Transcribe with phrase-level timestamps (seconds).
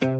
[0.00, 0.12] Den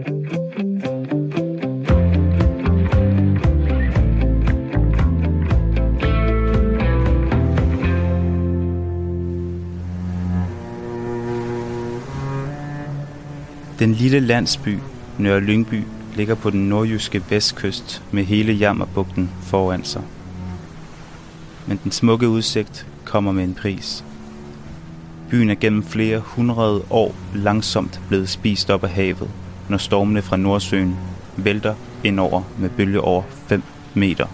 [13.93, 14.79] lille landsby
[15.19, 15.83] Nørre Lyngby
[16.15, 20.03] ligger på den nordjyske vestkyst med hele Jammerbugten foran sig.
[21.67, 24.05] Men den smukke udsigt kommer med en pris.
[25.31, 29.31] Byen er gennem flere hundrede år langsomt blevet spist op af havet,
[29.69, 30.97] når stormene fra Nordsøen
[31.37, 33.63] vælter indover med bølge over 5
[33.95, 34.27] meter.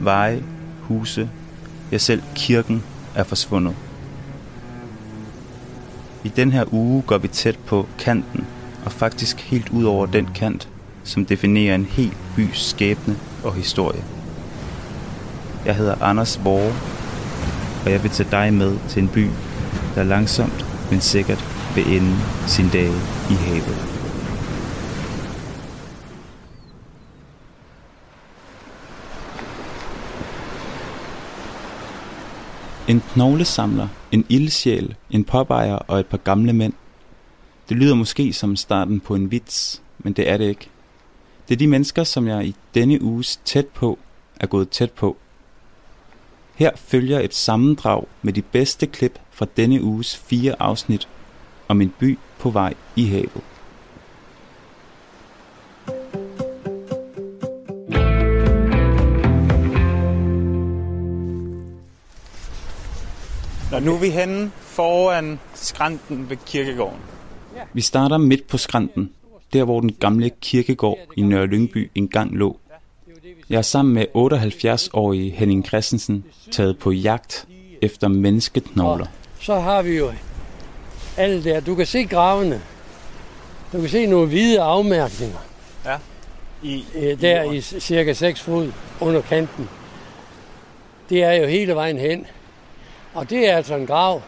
[0.00, 0.42] Veje,
[0.80, 1.30] huse,
[1.92, 2.82] ja selv kirken
[3.14, 3.74] er forsvundet.
[6.24, 8.46] I den her uge går vi tæt på kanten,
[8.84, 10.68] og faktisk helt ud over den kant,
[11.04, 14.04] som definerer en hel bys skæbne og historie.
[15.66, 16.74] Jeg hedder Anders Vore,
[17.84, 19.28] og jeg vil tage dig med til en by,
[19.94, 22.16] der langsomt, men sikkert vil ende
[22.46, 22.88] sin dag
[23.30, 24.00] i havet.
[32.88, 36.72] En knoglesamler, en ildsjæl, en påbejer og et par gamle mænd.
[37.68, 40.68] Det lyder måske som starten på en vits, men det er det ikke.
[41.48, 43.98] Det er de mennesker, som jeg i denne uges tæt på
[44.40, 45.16] er gået tæt på.
[46.54, 51.08] Her følger et sammendrag med de bedste klip fra denne uges fire afsnit
[51.70, 53.42] om en by på vej i havet.
[63.70, 66.98] Nå, nu er vi henne foran skrænten ved kirkegården.
[67.72, 69.10] Vi starter midt på skrænten,
[69.52, 72.60] der hvor den gamle kirkegård i Nørre Lyngby engang lå.
[73.50, 77.46] Jeg er sammen med 78-årige Henning Christensen taget på jagt
[77.82, 79.06] efter menneskeknogler.
[79.40, 80.10] Så har vi jo
[81.16, 81.60] alle der.
[81.60, 82.60] Du kan se gravene.
[83.72, 85.38] Du kan se nogle hvide afmærkninger.
[85.84, 85.96] Ja.
[86.62, 89.68] I, øh, der i cirka 6 fod under kanten.
[91.10, 92.26] Det er jo hele vejen hen.
[93.14, 94.22] Og det er altså en grav.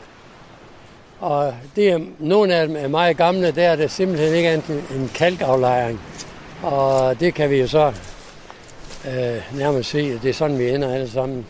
[1.21, 4.85] Og det er, nogle af dem er meget gamle, der er det simpelthen ikke andet
[4.95, 6.01] en kalkaflejring.
[6.63, 7.93] Og det kan vi jo så
[9.07, 11.47] øh, nærmest se, at det er sådan, vi ender alle sammen.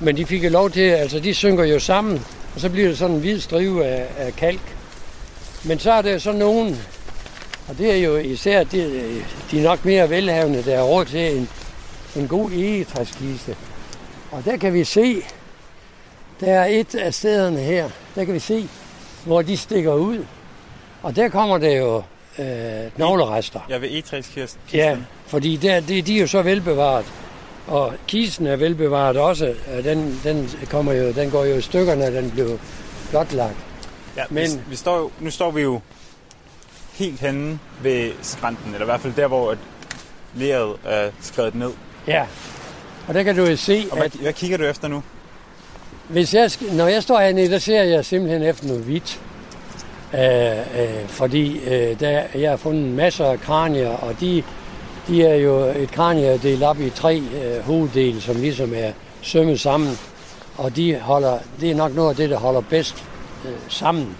[0.00, 2.98] Men de fik jo lov til, altså de synker jo sammen, og så bliver det
[2.98, 4.76] sådan en hvid strive af, af kalk.
[5.64, 6.76] Men så er der så nogen,
[7.68, 11.48] og det er jo især de, de nok mere velhavende, der er råd til en,
[12.16, 13.56] en god egetræskiste.
[14.30, 15.22] Og der kan vi se,
[16.40, 18.68] der er et af stederne her, der kan vi se,
[19.24, 20.24] hvor de stikker ud.
[21.02, 22.02] Og der kommer der jo
[22.38, 23.60] øh, knoglerester.
[23.68, 24.60] Ja, ved egetræskisten.
[24.72, 24.96] Ja,
[25.26, 27.06] fordi der, det, de er jo så velbevaret.
[27.70, 29.54] Og kisten er velbevaret også.
[29.84, 32.56] Den, den, kommer jo, den går jo i stykker, når den bliver
[33.10, 33.56] blotlagt.
[34.16, 35.80] Ja, Men vi, vi står jo, nu står vi jo
[36.92, 39.56] helt henne ved skrænten, eller i hvert fald der, hvor
[40.34, 41.70] leret er skrevet ned.
[42.06, 42.26] Ja,
[43.08, 44.12] og der kan du jo se, og hvad, at...
[44.12, 45.02] Hvad kigger du efter nu?
[46.08, 49.20] Hvis jeg, når jeg står hernede, der ser jeg simpelthen efter noget hvidt.
[50.14, 54.42] Øh, øh, fordi øh, der, jeg har fundet masser af kranier, og de,
[55.10, 59.60] de er jo et kranie delt op i tre øh, hoveddele, som ligesom er sømmet
[59.60, 59.98] sammen.
[60.58, 63.04] Og de holder, det er nok noget af det, der holder bedst
[63.44, 64.16] øh, sammen.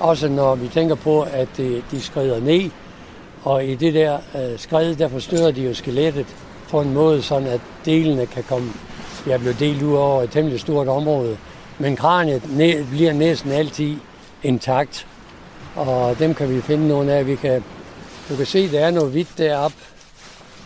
[0.00, 2.70] Også når vi tænker på, at det, de skrider ned,
[3.44, 6.26] og i det der øh, skred, der forstørrer de jo skelettet
[6.70, 8.72] på en måde, sådan at delene kan komme
[9.26, 11.36] jeg blev delt ud over et temmelig stort område.
[11.78, 13.96] Men kraniet næ- bliver næsten altid
[14.42, 15.06] intakt.
[15.76, 17.26] Og dem kan vi finde nogle af.
[17.26, 17.64] Vi kan,
[18.28, 19.76] du kan se, der er noget hvidt deroppe.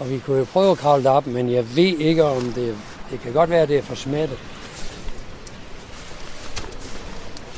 [0.01, 2.77] Og vi kunne jo prøve at kravle op, men jeg ved ikke, om det...
[3.11, 4.39] Det kan godt være, at det er for smattet.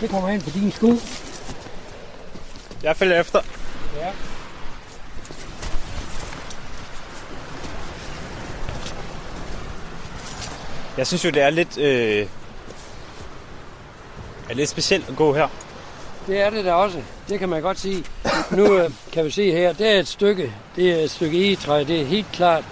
[0.00, 0.92] Det kommer ind på din sko.
[2.82, 3.40] Jeg følger efter.
[3.96, 4.12] Ja.
[10.96, 12.26] Jeg synes jo, det er lidt, øh,
[14.50, 15.48] er lidt specielt at gå her.
[16.26, 16.98] Det er det da også.
[17.28, 18.04] Det kan man godt sige.
[18.50, 21.84] Nu øh, kan vi se her, det er et stykke, det er et stykke egetræ.
[21.84, 22.64] Det er helt klart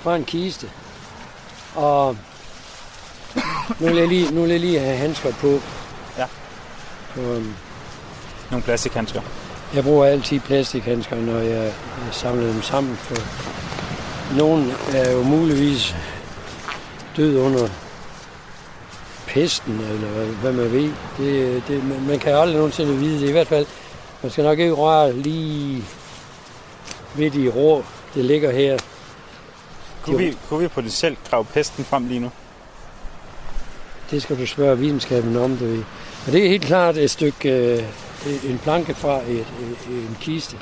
[0.00, 0.70] fra en kiste.
[1.74, 2.16] Og
[3.80, 5.60] nu vil jeg lige, nu vil jeg lige have handsker på.
[6.18, 6.26] Ja.
[7.14, 7.54] På, um,
[8.50, 9.20] Nogle plastikhandsker.
[9.74, 11.62] Jeg bruger altid plastikhandsker, når jeg,
[12.04, 12.96] jeg samler dem sammen.
[12.96, 13.16] For
[14.36, 15.96] nogle er jo muligvis
[17.16, 17.68] død under
[19.28, 20.92] pesten, eller hvad man ved.
[21.18, 23.28] Det, det, man kan aldrig nogensinde vide det.
[23.28, 23.66] I hvert fald,
[24.22, 25.84] man skal nok ikke røre lige
[27.16, 27.84] midt de rå,
[28.14, 28.78] det ligger her.
[30.02, 32.30] Kunne vi, kunne vi på det selv grave pesten frem lige nu?
[34.10, 35.84] Det skal du spørge videnskaben om, det ved.
[36.26, 39.46] Og det er helt klart et stykke, øh, en planke fra et,
[39.88, 40.56] en kiste.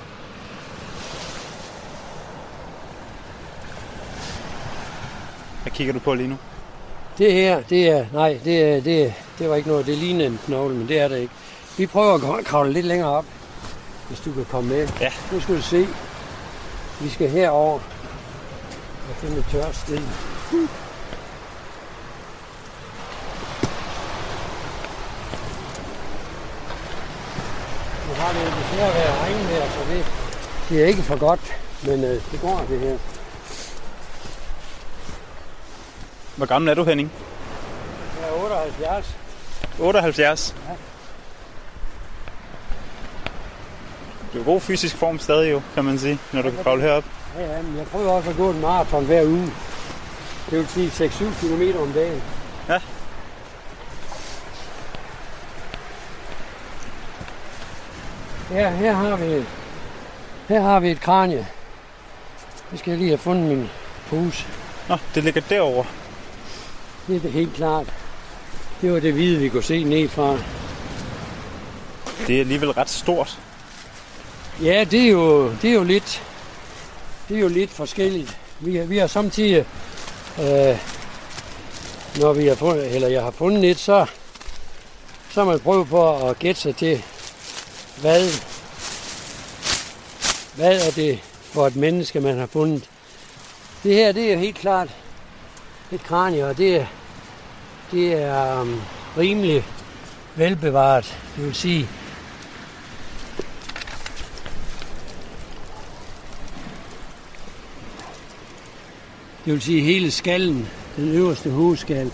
[5.62, 6.36] Hvad kigger du på lige nu?
[7.18, 10.40] Det her, det er, nej, det, er, det, det var ikke noget, det ligner en
[10.46, 11.32] knogle, men det er det ikke.
[11.78, 13.24] Vi prøver at kravle lidt længere op,
[14.08, 14.88] hvis du kan komme med.
[15.00, 15.12] Ja.
[15.32, 15.86] Nu skal du se,
[17.00, 17.74] vi skal herover
[19.08, 19.98] og finde et tørt sted.
[28.08, 30.06] Nu har det desværre været regn her, så det,
[30.68, 31.40] det er ikke for godt,
[31.82, 33.15] men øh, det går det her.
[36.36, 37.12] Hvor gammel er du, Henning?
[38.20, 39.16] Jeg er 78.
[39.80, 40.54] 78.
[40.68, 40.74] Ja.
[44.32, 47.04] Du er god fysisk form stadig jo, kan man sige, når du kan kravle herop.
[47.38, 49.52] Ja, ja, men jeg prøver også at gå en maraton hver uge.
[50.50, 52.22] Det vil sige 6-7 km om dagen.
[52.68, 52.80] Ja.
[58.50, 59.44] Ja, her har vi,
[60.48, 61.46] her har vi et kranje.
[62.72, 63.70] Nu skal jeg lige have fundet min
[64.10, 64.46] pose.
[64.88, 65.84] Nå, det ligger derovre.
[67.06, 67.86] Det er det helt klart.
[68.80, 70.38] Det var det hvide, vi kunne se ned fra.
[72.26, 73.38] Det er alligevel ret stort.
[74.62, 76.22] Ja, det er jo, det er jo lidt,
[77.28, 78.38] det er jo lidt forskelligt.
[78.60, 79.56] Vi, har- vi har samtidig,
[80.40, 80.78] øh,
[82.20, 84.06] når vi har fundet, eller jeg har fundet et, så,
[85.30, 87.02] så har man prøvet på at gætte sig til,
[88.00, 88.28] hvad,
[90.56, 91.18] hvad er det
[91.52, 92.84] for et menneske, man har fundet.
[93.82, 94.88] Det her, det er jo helt klart
[95.92, 96.86] et kranie, og det er,
[97.90, 98.80] det er um,
[99.18, 99.64] rimelig
[100.36, 101.16] velbevaret.
[101.36, 101.88] Det vil sige,
[109.44, 112.10] Det vil sige, hele skallen, den øverste hovedskal,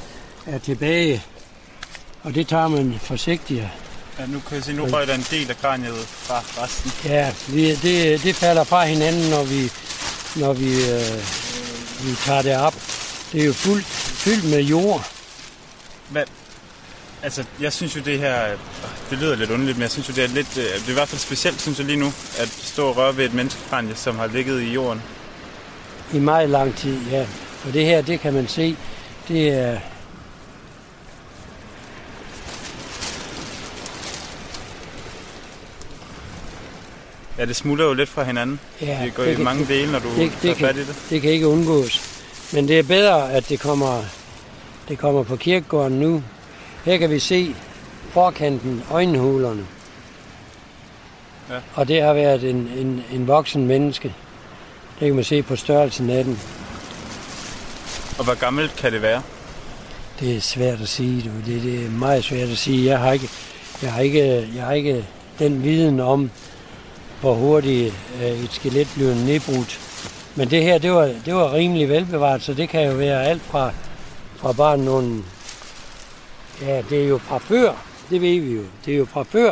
[0.47, 1.23] er tilbage.
[2.23, 3.65] Og det tager man forsigtigt.
[4.19, 6.93] Ja, nu kan jeg se, nu røg der en del af kraniet fra resten.
[7.05, 9.71] Ja, vi- det, det falder fra hinanden, når vi,
[10.37, 11.17] når vi, øh,
[12.07, 12.75] vi tager det op.
[13.33, 15.12] Det er jo fuldt, fyldt med jord.
[16.13, 16.25] Hvad?
[17.23, 18.47] Altså, jeg synes jo det her,
[19.11, 20.93] det lyder lidt underligt, men jeg synes jo det er lidt, øh, det er i
[20.93, 22.07] hvert fald specielt, synes jeg lige nu,
[22.39, 25.03] at stå og røre ved et menneskekranje, som har ligget i jorden.
[26.13, 27.27] I meget lang tid, ja.
[27.59, 28.77] For det her, det kan man se,
[29.29, 29.79] det er...
[37.39, 38.61] Ja, det smuldrer jo lidt fra hinanden.
[38.81, 40.77] Ja, det går det i kan- mange dele, når du det- tager det kan- fat
[40.77, 40.97] i det.
[41.11, 42.01] Det kan ikke undgås.
[42.53, 44.03] Men det er bedre, at det kommer,
[44.89, 46.23] det kommer på kirkegården nu.
[46.85, 47.55] Her kan vi se
[48.11, 49.67] forkanten, øjenhulerne.
[51.51, 51.59] Ja.
[51.75, 54.15] Og det har været en, en, en voksen menneske.
[55.01, 56.41] Det kan man se på størrelsen af den.
[58.19, 59.23] Og hvor gammelt kan det være?
[60.21, 61.23] Det er svært at sige.
[61.23, 61.53] Du.
[61.53, 62.91] Det, det er meget svært at sige.
[62.91, 63.29] Jeg har ikke,
[63.83, 65.05] jeg har ikke, jeg har ikke
[65.39, 66.31] den viden om,
[67.21, 69.81] hvor hurtigt øh, et skelet bliver nedbrudt.
[70.37, 73.43] Men det her, det var, det var rimelig velbevaret, så det kan jo være alt
[73.43, 73.73] fra,
[74.43, 75.23] fra bare nogle...
[76.63, 77.73] Ja, det er jo fra før,
[78.11, 78.63] det ved vi jo.
[78.85, 79.49] Det er jo fra før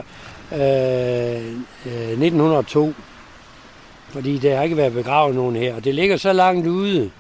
[0.53, 1.47] øh,
[1.87, 2.95] øh, 1902.
[4.09, 5.75] Fordi der har ikke været begravet nogen her.
[5.75, 7.11] Og det ligger så langt ude,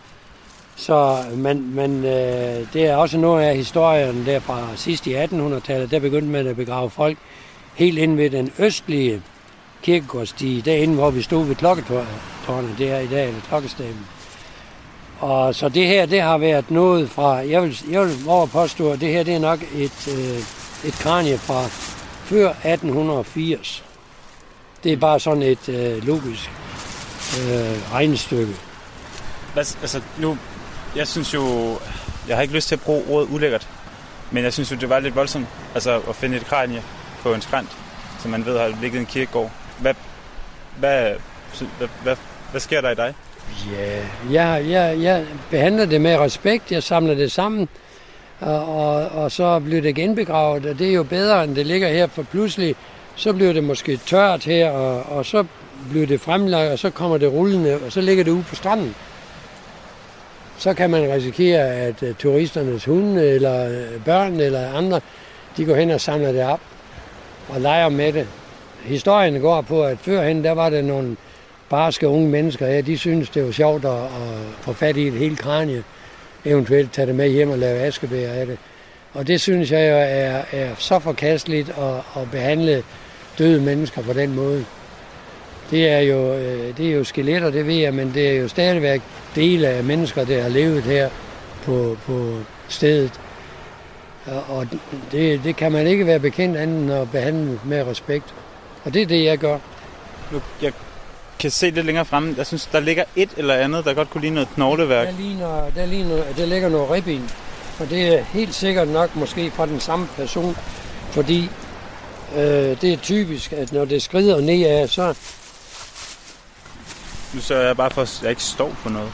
[0.77, 5.91] så man, man, øh, det er også noget af historien der fra sidst i 1800-tallet.
[5.91, 7.19] Der begyndte man at begrave folk
[7.75, 9.23] helt ind ved den østlige
[9.83, 14.07] kirkegårdstige, derinde hvor vi stod ved klokketårnet, det er i dag, ved klokkestaben.
[15.21, 18.93] Og så det her, det har været noget fra, jeg vil, jeg vil over påstå,
[18.93, 20.39] at det her, det er nok et, øh,
[20.89, 21.67] et kranie fra
[22.25, 23.85] før 1880.
[24.85, 26.51] Det er bare sådan et øh, logisk
[27.39, 28.55] øh, regnestykke.
[29.55, 30.39] Hvad, altså, nu,
[30.97, 31.77] jeg synes jo,
[32.29, 33.69] jeg har ikke lyst til at bruge ordet ulækkert,
[34.31, 36.83] men jeg synes jo, det var lidt voldsomt altså, at finde et kranje
[37.23, 37.77] på en skrant,
[38.19, 39.51] som man ved har ligget i en kirkegård.
[39.81, 39.95] Hvad,
[40.79, 41.15] hvad,
[41.79, 42.17] hvad, hvad,
[42.51, 43.15] hvad sker der i dig?
[43.73, 44.03] Ja,
[44.33, 46.73] jeg, jeg, jeg behandler det med respekt.
[46.73, 47.69] Jeg samler det sammen,
[48.41, 52.07] og, og, så bliver det genbegravet, og det er jo bedre, end det ligger her,
[52.07, 52.75] for pludselig
[53.17, 55.45] så bliver det måske tørt her, og, og så
[55.91, 58.95] bliver det fremlagt, og så kommer det rullende, og så ligger det ude på stranden.
[60.59, 65.01] Så kan man risikere, at øh, turisternes hunde, eller øh, børn, eller andre,
[65.57, 66.61] de går hen og samler det op
[67.49, 68.27] og leger med det.
[68.85, 71.17] Historien går på, at førhen, der var der nogle
[71.71, 75.13] barske unge mennesker her, de synes det var sjovt at, at få fat i et
[75.13, 75.83] helt kranje,
[76.45, 78.59] eventuelt tage det med hjem og lave askebær af det.
[79.13, 82.83] Og det synes jeg jo er, er så forkasteligt at, at behandle
[83.39, 84.65] døde mennesker på den måde.
[85.71, 88.49] Det er, jo, øh, det er jo skeletter, det ved jeg, men det er jo
[88.49, 89.03] stadigvæk
[89.35, 91.09] dele af mennesker, der har levet her
[91.63, 92.37] på, på
[92.69, 93.21] stedet.
[94.49, 94.67] Og
[95.13, 98.35] det, det kan man ikke være bekendt andet end at behandle med respekt.
[98.85, 99.59] Og det er det, jeg gør.
[100.33, 100.73] Nu, jeg
[101.41, 102.35] kan se lidt længere fremme.
[102.39, 105.07] Jeg synes, der ligger et eller andet, der godt kunne ligne noget knogleværk.
[105.09, 107.31] Der, ligner, der, ligner, der ligger noget ribben,
[107.79, 110.57] og det er helt sikkert nok måske fra den samme person,
[111.11, 111.51] fordi
[112.37, 112.41] øh,
[112.81, 115.15] det er typisk, at når det skrider nedad, så
[117.35, 119.13] Nu sørger jeg bare for, at jeg ikke står på noget.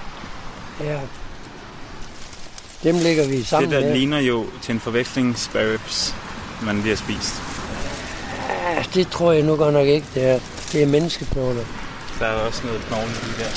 [0.85, 0.99] ja,
[2.83, 3.95] dem lægger vi sammen det der her.
[3.95, 6.15] ligner jo til en forveksling sparrows,
[6.63, 7.35] man lige har spist.
[8.49, 10.39] Ja, det tror jeg nu godt nok ikke, det er.
[10.73, 11.65] Det er menneskeknogler.
[12.21, 13.51] Der er også noget knogle lige der.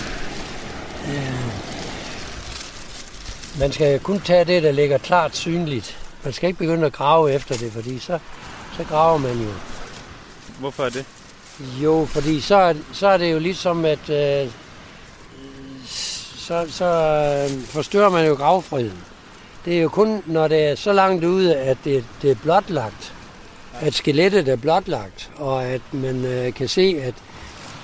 [3.60, 5.98] Man skal kun tage det, der ligger klart synligt.
[6.24, 8.20] Man skal ikke begynde at grave efter det, fordi så,
[8.78, 9.50] så graver man jo.
[10.60, 11.06] Hvorfor er det?
[11.84, 14.48] Jo, fordi så, er- så er det jo ligesom, at øh,
[16.38, 18.98] så, så øh, forstørrer man jo gravfriden.
[19.66, 23.13] Det er jo kun, når det er så langt ude, at det, det er blotlagt,
[23.82, 27.13] at skelettet er blotlagt, og at man øh, kan se, at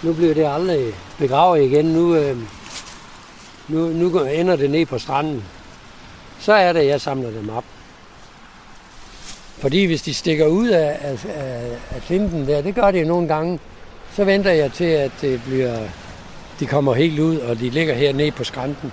[0.03, 1.85] nu bliver det aldrig begravet igen.
[1.85, 2.37] Nu, øh,
[3.67, 5.43] nu, nu ender det ned på stranden.
[6.39, 7.63] Så er det, jeg samler dem op.
[9.57, 13.07] Fordi hvis de stikker ud af, af, af, af klinten der, det gør det jo
[13.07, 13.59] nogle gange,
[14.15, 15.79] så venter jeg til, at det bliver,
[16.59, 18.91] de kommer helt ud, og de ligger her nede på skrænten.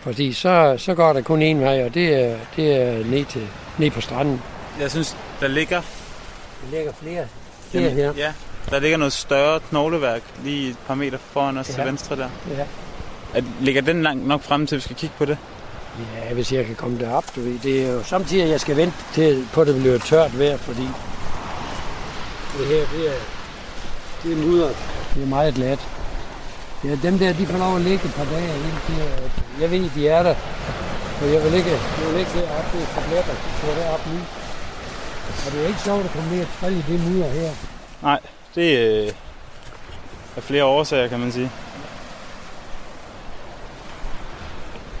[0.00, 3.48] Fordi så, så går der kun en vej, og det er, det er ned, til,
[3.78, 4.42] ned på stranden.
[4.80, 5.80] Jeg synes, der ligger,
[6.62, 7.26] Der ligger flere,
[7.70, 8.12] flere her.
[8.16, 8.32] ja,
[8.70, 11.74] der ligger noget større knogleværk lige et par meter foran os ja.
[11.74, 12.28] til venstre der.
[12.50, 12.64] Ja.
[13.34, 15.38] At, ligger den langt nok frem til, vi skal kigge på det?
[15.98, 17.58] ja, hvis jeg kan komme derop, du ved.
[17.58, 20.56] Det er jo samtidig, at jeg skal vente til, på, at det bliver tørt vejr,
[20.56, 20.88] fordi
[22.58, 23.18] det her, det er,
[24.22, 24.76] det er mudret.
[25.14, 25.88] Det er meget glat.
[26.84, 29.90] Ja, dem der, de får lov at ligge et par dage indtil, at jeg ved,
[29.90, 30.34] de er der.
[31.18, 34.06] For jeg vil ikke, jeg vil ikke deroppe, det er for glat at gå derop
[34.06, 34.18] nu.
[35.46, 37.50] Og det er ikke sjovt at komme ned og trille i det mudder her.
[38.02, 38.20] Nej,
[38.56, 39.12] det øh,
[40.36, 41.50] er flere årsager, kan man sige.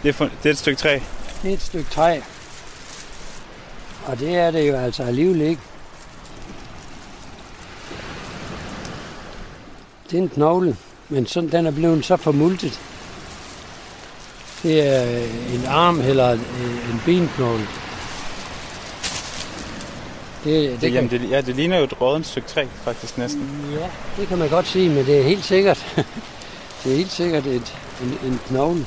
[0.02, 0.98] Det er, for, det er et stykke træ.
[1.42, 2.20] Det er et stykke træ.
[4.06, 5.62] Og det er det jo altså alligevel ikke.
[10.10, 10.76] Det er en knogle,
[11.08, 12.80] men sådan, den er blevet så formultet.
[14.62, 16.40] Det er øh, en arm eller en
[16.92, 17.66] en benknogle.
[20.46, 23.70] Det, det, Det, jamen, det, ja, det ligner jo et rådent stykke træ, faktisk næsten.
[23.80, 25.86] ja, det kan man godt sige, men det er helt sikkert.
[26.84, 28.86] det er helt sikkert et, en, en knogle.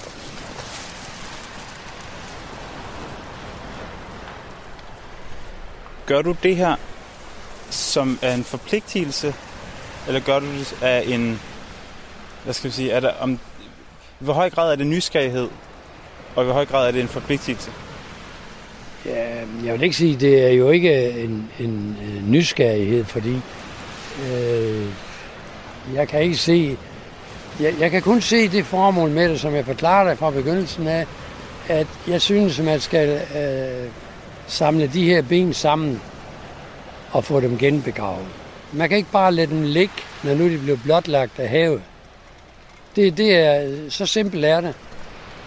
[6.05, 6.75] Gør du det her
[7.69, 9.33] som er en forpligtelse,
[10.07, 11.41] eller gør du det af en,
[12.43, 13.39] hvad skal vi sige, er der, om,
[14.19, 15.49] hvor høj grad er det nysgerrighed,
[16.35, 17.71] og i hvor høj grad er det en forpligtelse?
[19.05, 19.25] Ja,
[19.65, 23.35] jeg vil ikke sige, at det er jo ikke en, en, nysgerrighed, fordi
[24.31, 24.85] øh,
[25.93, 26.77] jeg kan ikke se,
[27.59, 30.87] jeg, jeg kan kun se det formål med det, som jeg forklarede dig fra begyndelsen
[30.87, 31.05] af,
[31.67, 33.89] at jeg synes, at man skal øh,
[34.47, 36.01] samle de her ben sammen
[37.11, 38.27] og få dem genbegravet.
[38.73, 41.81] Man kan ikke bare lade dem ligge, når nu de bliver blotlagt af havet.
[42.95, 44.73] Det, det er, så simpelt er det.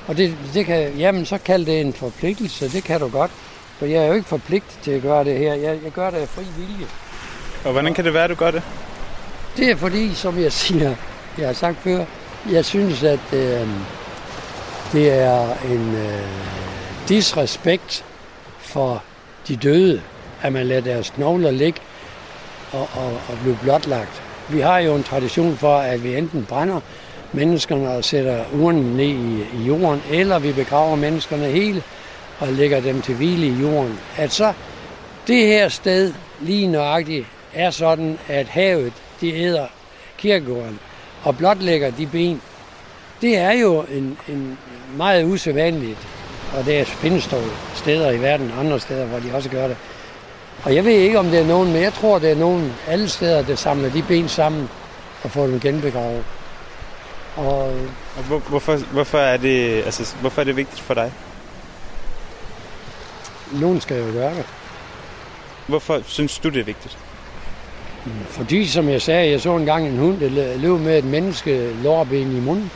[0.07, 3.31] Og det, det kan, jamen, så kald det en forpligtelse, det kan du godt.
[3.79, 5.55] For jeg er jo ikke forpligtet til at gøre det her.
[5.55, 6.87] Jeg, jeg gør det af fri vilje.
[7.65, 8.63] Og hvordan kan det være, at du gør det?
[9.57, 10.95] Det er fordi, som jeg siger,
[11.39, 12.05] jeg har sagt før,
[12.51, 13.69] jeg synes, at øh,
[14.93, 16.29] det er en øh,
[17.09, 18.05] disrespekt
[18.59, 19.03] for
[19.49, 20.03] de døde,
[20.43, 21.81] at man lader deres knogler ligge
[22.73, 24.23] og, og, og blive blotlagt.
[24.49, 26.81] Vi har jo en tradition for, at vi enten brænder
[27.33, 31.83] menneskerne og sætter urnen ned i, i jorden, eller vi begraver menneskerne hele
[32.39, 33.99] og lægger dem til hvile i jorden.
[34.17, 34.53] At så
[35.27, 39.67] det her sted lige nøjagtigt er sådan, at havet de æder
[40.19, 40.79] kirkegården
[41.25, 42.43] og blotlægger de ben.
[43.21, 44.59] Det er jo en, en
[44.97, 45.99] meget usædvanligt,
[46.59, 47.43] og det findes dog
[47.75, 49.77] steder i verden, andre steder, hvor de også gør det.
[50.65, 53.09] Og jeg ved ikke, om det er nogen, men jeg tror, det er nogen alle
[53.09, 54.69] steder, der samler de ben sammen
[55.23, 56.25] og får dem genbegravet.
[57.37, 57.63] Og
[58.17, 61.13] Og hvor, hvorfor, hvorfor, er det, altså, hvorfor er det vigtigt for dig?
[63.61, 64.45] nogen skal jo gøre det.
[65.67, 66.99] Hvorfor synes du, det er vigtigt?
[68.27, 72.37] Fordi, som jeg sagde, jeg så engang en hund, der løb med et menneske lårben
[72.37, 72.71] i munden.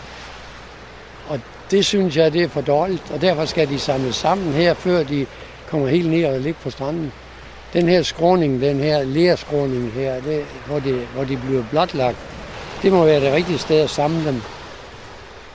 [1.28, 4.74] Og det synes jeg, det er for dårligt, og derfor skal de samles sammen her,
[4.74, 5.26] før de
[5.70, 7.12] kommer helt ned og ligger på stranden.
[7.72, 12.16] Den her skråning, den her lerskråning her, det, hvor, de, hvor de bliver blotlagt,
[12.82, 14.42] det må være det rigtige sted at samle dem.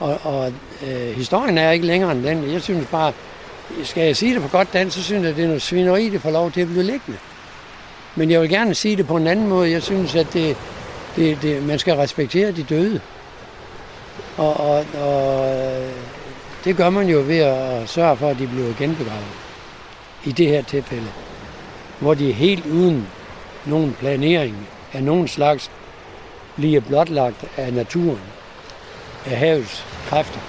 [0.00, 0.52] Og, og
[0.86, 2.52] øh, historien er ikke længere end den.
[2.52, 3.12] Jeg synes bare,
[3.84, 6.20] skal jeg sige det på godt dansk, så synes jeg, det er noget svineri, det
[6.20, 7.18] får lov til at blive liggende.
[8.16, 9.70] Men jeg vil gerne sige det på en anden måde.
[9.70, 10.56] Jeg synes, at det,
[11.16, 13.00] det, det, man skal respektere de døde.
[14.36, 15.56] Og, og, og
[16.64, 19.24] det gør man jo ved at sørge for, at de bliver genbegravet.
[20.24, 21.08] I det her tilfælde.
[21.98, 23.08] Hvor de helt uden
[23.66, 25.70] nogen planering af nogen slags
[26.56, 28.20] bliver blotlagt af naturen,
[29.26, 30.40] af havets kræfter.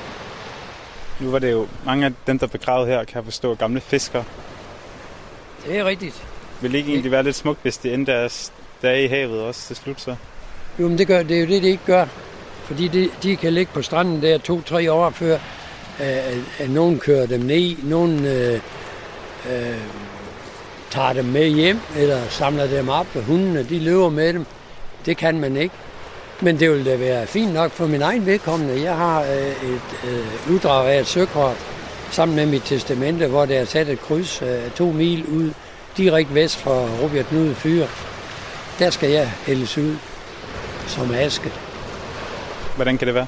[1.20, 4.24] Nu var det jo mange af dem, der begravet her, kan jeg forstå, gamle fiskere.
[5.66, 6.24] Det er rigtigt.
[6.62, 9.68] Vil det ikke egentlig være lidt smukt, hvis det endte deres dage i havet også
[9.68, 10.16] til slut så?
[10.80, 12.06] Jo, men det, gør, det er jo det, det ikke gør.
[12.64, 15.38] Fordi de, de kan ligge på stranden der to-tre år før,
[16.00, 18.60] at, at nogen kører dem ned, nogen øh,
[19.52, 19.78] øh,
[20.90, 24.46] tager dem med hjem, eller samler dem op, og hundene de løber med dem.
[25.06, 25.76] Det kan man ikke.
[26.44, 28.84] Men det vil da være fint nok for min egen vedkommende.
[28.84, 31.58] Jeg har øh, et øh, uddrag af et søkort
[32.12, 35.52] sammen med mit testamente, hvor der er sat et kryds øh, to mil ud,
[35.98, 37.88] direkte vest for Robert Knude Fyre.
[38.80, 39.96] Der skal jeg hældes ud
[40.88, 41.52] som aske.
[42.76, 43.28] Hvordan kan det være?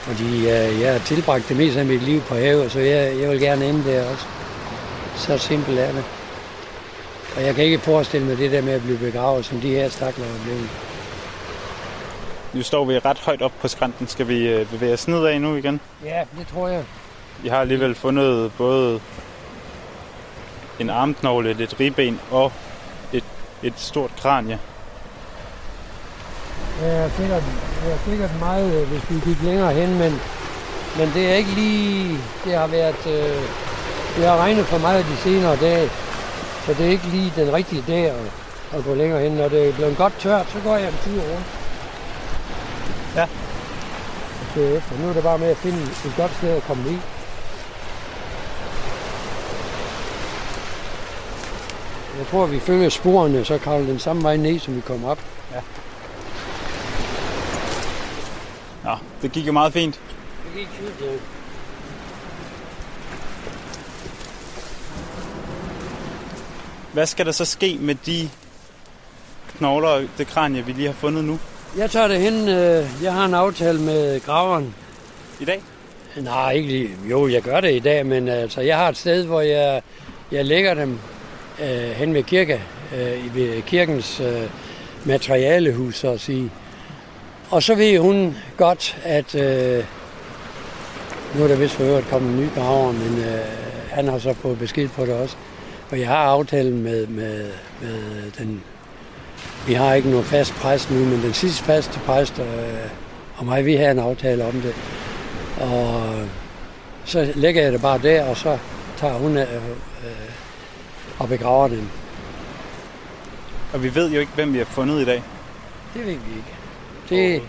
[0.00, 3.30] Fordi øh, jeg har tilbragt det meste af mit liv på havet, så jeg, jeg
[3.30, 4.24] vil gerne ende der også.
[5.16, 6.04] Så simpelt er det.
[7.36, 9.88] Og jeg kan ikke forestille mig det der med at blive begravet, som de her
[9.88, 10.87] stakler er blevet.
[12.52, 14.08] Nu står vi ret højt op på skrænten.
[14.08, 15.80] Skal vi øh, bevæge os nedad nu igen?
[16.04, 16.84] Ja, det tror jeg.
[17.42, 19.00] Vi har alligevel fundet både
[20.78, 22.52] en armknogle, lidt ribben og
[23.12, 23.24] et,
[23.62, 24.58] et stort kranie.
[26.82, 27.42] Ja, er sikkert,
[27.84, 30.20] det er sikkert meget, øh, hvis vi gik længere hen, men,
[30.98, 32.18] men det er ikke lige...
[32.44, 33.06] Det har været...
[33.06, 33.42] Øh,
[34.16, 35.90] det har regnet for meget de senere dage,
[36.66, 38.16] så det er ikke lige den rigtige dag at,
[38.72, 39.32] at gå længere hen.
[39.32, 41.46] Når det er blevet godt tørt, så går jeg en tur rundt.
[43.16, 43.26] Ja.
[44.58, 44.98] Så efter.
[44.98, 46.98] Nu er det bare med at finde et godt sted at komme i.
[52.18, 55.18] Jeg tror, vi følger sporene, så kravler den samme vej ned, som vi kom op.
[58.84, 60.00] Nå, det gik jo meget fint.
[60.44, 61.16] Det gik fint, ja.
[66.92, 68.30] Hvad skal der så ske med de
[69.56, 71.38] knogler og det kranie, vi lige har fundet nu
[71.76, 72.48] Jeg tager det hen.
[72.48, 74.74] øh, Jeg har en aftale med graveren.
[75.40, 75.62] i dag?
[76.16, 76.90] Nej, ikke lige.
[77.10, 79.82] Jo, jeg gør det i dag, men altså, jeg har et sted, hvor jeg,
[80.32, 80.98] jeg lægger dem
[81.62, 82.62] øh, hen ved kirke,
[82.96, 84.42] øh, ved kirkens øh,
[85.04, 86.50] materialehus, så at sige.
[87.50, 89.84] Og så ved hun godt, at øh,
[91.34, 93.40] nu er der vist for øvrigt kommet en ny graver, men øh,
[93.90, 95.36] han har så fået besked på det også.
[95.90, 97.46] Og jeg har aftalen med, med,
[97.80, 98.62] med den...
[99.68, 102.44] Vi har ikke nogen fast præst nu, men den sidste faste præst øh,
[103.36, 104.74] og mig, vi har en aftale om det.
[105.60, 106.02] Og
[107.04, 108.58] så lægger jeg det bare der, og så
[108.96, 110.10] tager hun øh, øh,
[111.18, 111.90] og begraver den.
[113.72, 115.22] Og vi ved jo ikke, hvem vi har fundet i dag.
[115.94, 116.54] Det ved vi ikke.
[117.08, 117.42] Det,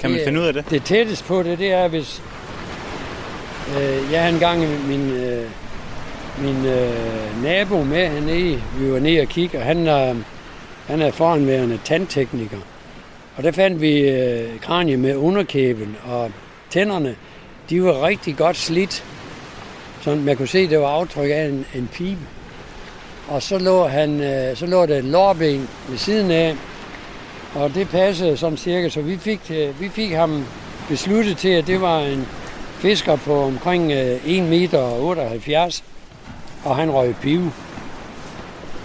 [0.00, 0.70] Kan man Det- finde ud af det?
[0.70, 2.22] det tætteste på det, det er, hvis
[3.80, 5.46] øh, jeg engang min, øh,
[6.38, 8.62] min øh, nabo med hernede.
[8.78, 10.16] Vi var nede og kigge, og han, øh,
[10.88, 12.58] han er foranværende tandtekniker.
[13.36, 16.30] Og der fandt vi øh, kranie med underkæben, og
[16.70, 17.16] tænderne,
[17.70, 19.04] de var rigtig godt slidt.
[20.00, 22.20] Så man kunne se, det var aftryk af en, en pibe.
[23.28, 26.56] Og så lå, han, øh, så lå der et lårben ved siden af,
[27.54, 30.44] og det passede sådan cirka, så vi fik, øh, vi fik ham
[30.88, 32.26] besluttet til, at det var en
[32.78, 35.84] fisker på omkring øh, 1 meter og 78,
[36.64, 37.52] og han røg pive.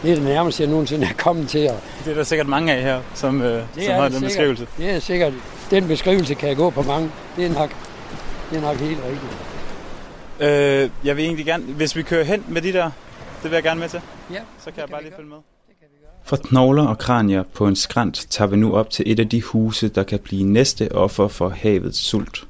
[0.03, 1.69] Det er det nærmeste, jeg nogensinde er kommet til.
[1.69, 4.23] Og Det er der sikkert mange af her, som, øh, som har den sikkert.
[4.23, 4.67] beskrivelse.
[4.77, 5.33] Det er sikkert.
[5.71, 7.11] Den beskrivelse kan jeg gå på mange.
[7.35, 7.69] Det er nok,
[8.49, 9.31] det er nok helt rigtigt.
[10.39, 12.91] Øh, jeg vil egentlig gerne, hvis vi kører hen med de der,
[13.43, 14.01] det vil jeg gerne med til.
[14.31, 15.37] Ja, Så kan jeg bare lige følge med.
[16.25, 19.41] Fra knogler og kranier på en skrant tager vi nu op til et af de
[19.41, 22.47] huse, der kan blive næste offer for havets sult.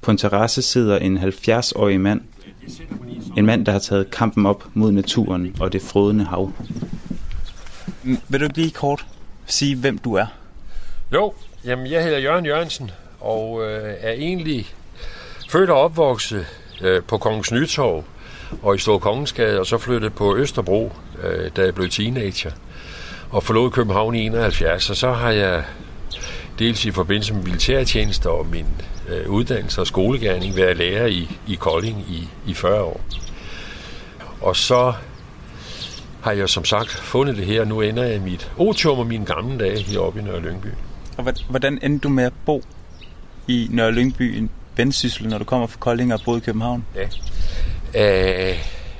[0.00, 2.20] På en terrasse sidder en 70-årig mand.
[3.36, 6.52] En mand, der har taget kampen op mod naturen og det frødende hav.
[8.02, 9.06] Mm, Vil du ikke lige kort
[9.46, 10.26] sige, hvem du er?
[11.12, 11.32] Jo,
[11.64, 14.66] jamen jeg hedder Jørgen Jørgensen, og øh, er egentlig
[15.50, 16.46] født og opvokset
[16.80, 18.04] øh, på Kongens Nytorv
[18.62, 22.50] og i Store Kongensgade, og så flyttede på Østerbro, øh, da jeg blev teenager,
[23.30, 25.64] og forlod København i 71, og så har jeg
[26.58, 28.66] dels i forbindelse med militærtjeneste og min
[29.08, 33.00] øh, uddannelse og skolegærning været lærer i, i Kolding i, i 40 år.
[34.40, 34.92] Og så
[36.22, 39.26] har jeg som sagt fundet det her, nu ender jeg i mit otium og mine
[39.26, 40.68] gamle dage heroppe i Nørre Lyngby.
[41.16, 42.62] Og hvordan endte du med at bo
[43.48, 46.84] i Nørre Lyngby, en vendsyssel, når du kommer fra Kolding og boede i København?
[46.96, 47.04] Øh,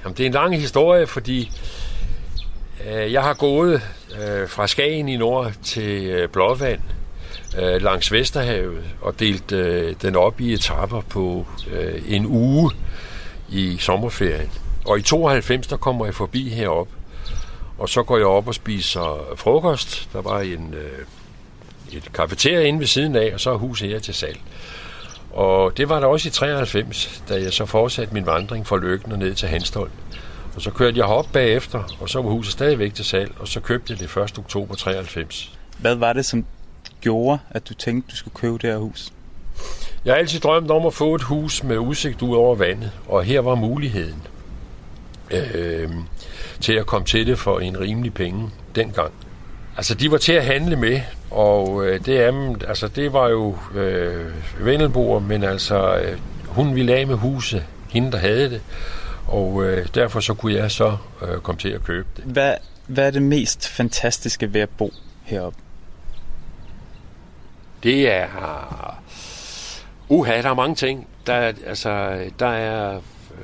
[0.04, 1.50] jamen, det er en lang historie, fordi
[2.86, 3.82] Øh, jeg har gået
[4.20, 6.80] øh, fra Skagen i nord til øh, Blåvand
[7.56, 12.70] øh, langs Vesterhavet og delt øh, den op i etapper på øh, en uge
[13.48, 14.50] i sommerferien.
[14.87, 16.88] Og i 92, der kommer jeg forbi herop,
[17.78, 20.08] og så går jeg op og spiser frokost.
[20.12, 21.04] Der var en, øh,
[21.92, 24.40] et kafeteria inde ved siden af, og så er huset her til salg.
[25.32, 29.12] Og det var der også i 93, da jeg så fortsatte min vandring fra Løkken
[29.12, 29.90] og ned til Hanstholm.
[30.54, 33.61] Og så kørte jeg op bagefter, og så var huset stadigvæk til salg, og så
[33.61, 34.38] købte jeg det 1.
[34.38, 35.52] oktober 93.
[35.78, 36.44] Hvad var det, som
[37.00, 39.12] gjorde, at du tænkte, du skulle købe det her hus?
[40.04, 43.24] Jeg har altid drømt om at få et hus med udsigt ud over vandet, og
[43.24, 44.22] her var muligheden
[45.30, 45.90] øh,
[46.61, 49.12] til at komme til det for en rimelig penge dengang.
[49.76, 53.56] Altså, de var til at handle med, og øh, det, er, altså, det var jo
[53.74, 58.61] øh, Vendelboer, men altså, øh, hun ville af med huset, hende der havde det,
[59.26, 62.24] og øh, derfor så kunne jeg så øh, komme til at købe det.
[62.24, 62.54] Hvad,
[62.87, 65.58] hvad er det mest fantastiske ved at bo heroppe?
[67.82, 68.26] Det er...
[70.08, 71.06] Uha, der er mange ting.
[71.26, 72.94] Der, er, altså, der er,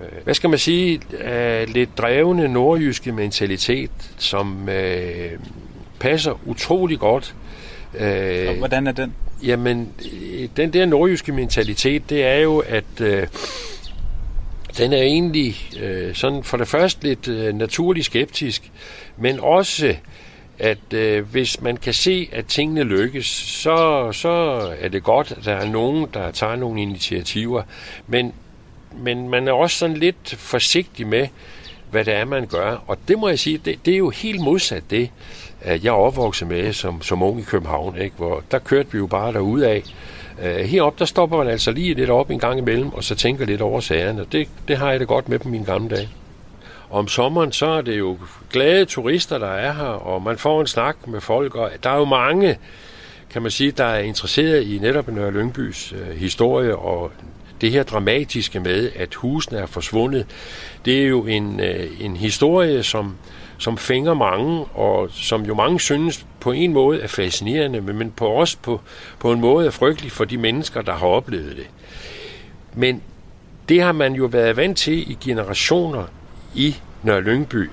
[0.01, 5.31] øh, hvad skal man sige, øh, lidt drevne nordjyske mentalitet, som øh,
[6.01, 7.35] passer utrolig godt.
[7.95, 9.15] Øh, Og hvordan er den?
[9.43, 9.89] Jamen,
[10.57, 13.27] den der nordjyske mentalitet, det er jo, at øh,
[14.79, 18.71] den er egentlig øh, sådan for det første lidt øh, naturligt skeptisk,
[19.17, 19.95] men også
[20.59, 24.31] at øh, hvis man kan se, at tingene lykkes, så, så
[24.81, 27.63] er det godt, at der er nogen, der tager nogle initiativer.
[28.07, 28.33] Men,
[28.93, 31.29] men man er også sådan lidt forsigtig med,
[31.91, 32.85] hvad det er, man gør.
[32.87, 35.11] Og det må jeg sige, det, det er jo helt modsat det,
[35.61, 38.17] at jeg er opvokset med som, som ung i København, ikke?
[38.17, 39.83] hvor der kørte vi jo bare derud af.
[40.43, 43.47] Øh, heroppe, der stopper man altså lige lidt op en gang imellem, og så tænker
[43.47, 44.23] lidt over sagerne.
[44.23, 46.09] Og det, det har jeg det godt med på mine gamle dage.
[46.95, 48.19] Om sommeren, så er det jo
[48.53, 51.97] glade turister, der er her, og man får en snak med folk, og der er
[51.97, 52.59] jo mange,
[53.31, 57.13] kan man sige, der er interesseret i netop Nørre Lyngbys øh, historie, og
[57.61, 60.27] det her dramatiske med, at husene er forsvundet,
[60.85, 63.17] det er jo en, øh, en historie, som,
[63.59, 68.27] som fænger mange, og som jo mange synes på en måde er fascinerende, men på
[68.27, 68.81] også på,
[69.19, 71.67] på en måde er frygtelig for de mennesker, der har oplevet det.
[72.75, 73.03] Men
[73.69, 76.05] det har man jo været vant til i generationer
[76.55, 77.71] i Nørre Lyngby,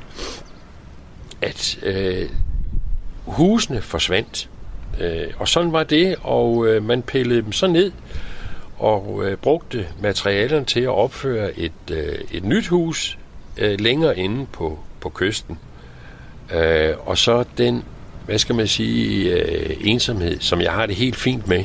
[1.41, 2.29] at øh,
[3.25, 4.49] husene forsvandt.
[4.99, 7.91] Øh, og sådan var det, og øh, man pillede dem så ned
[8.77, 13.17] og øh, brugte materialerne til at opføre et, øh, et nyt hus
[13.57, 15.59] øh, længere inde på, på kysten.
[16.53, 17.83] Øh, og så den,
[18.25, 21.63] hvad skal man sige, øh, ensomhed, som jeg har det helt fint med,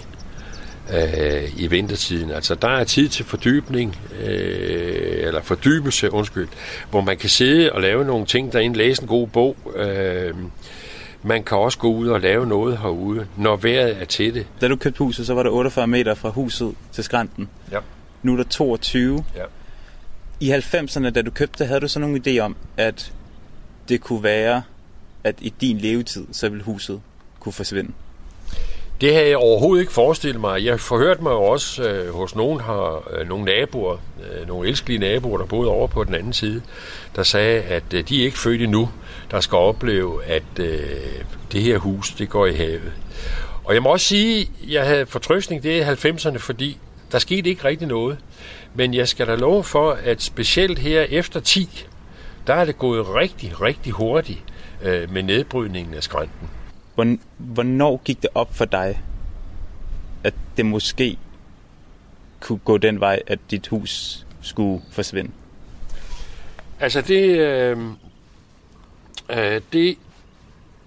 [0.92, 2.30] øh, i vintertiden.
[2.30, 6.48] Altså, der er tid til fordybning, øh, eller fordybelse, undskyld,
[6.90, 9.56] hvor man kan sidde og lave nogle ting derinde, læse en god bog.
[9.76, 10.34] Øh,
[11.22, 14.46] man kan også gå ud og lave noget herude, når vejret er til det.
[14.60, 17.48] Da du købte huset, så var der 48 meter fra huset til skrænten.
[17.72, 17.78] Ja.
[18.22, 19.24] Nu er der 22.
[19.36, 19.42] Ja.
[20.40, 23.12] I 90'erne, da du købte havde du så nogle idé om, at
[23.88, 24.62] det kunne være,
[25.24, 27.00] at i din levetid, så ville huset
[27.40, 27.92] kunne forsvinde?
[29.00, 30.64] Det havde jeg overhovedet ikke forestillet mig.
[30.64, 34.98] Jeg forhørte mig jo også øh, hos nogen har øh, nogle naboer, øh, nogle elskelige
[34.98, 36.62] naboer, der boede over på den anden side,
[37.16, 38.90] der sagde, at øh, de er ikke født endnu,
[39.30, 40.80] der skal opleve, at øh,
[41.52, 42.92] det her hus, det går i havet.
[43.64, 46.78] Og jeg må også sige, at jeg havde fortrøstning det i 90'erne, fordi
[47.12, 48.18] der skete ikke rigtig noget.
[48.74, 51.86] Men jeg skal da love for, at specielt her efter 10,
[52.46, 54.42] der er det gået rigtig, rigtig hurtigt
[54.82, 56.48] øh, med nedbrydningen af skrænten.
[57.38, 59.02] Hvornår gik det op for dig,
[60.24, 61.18] at det måske
[62.40, 65.30] kunne gå den vej, at dit hus skulle forsvinde?
[66.80, 67.78] Altså det, øh,
[69.30, 69.98] øh, det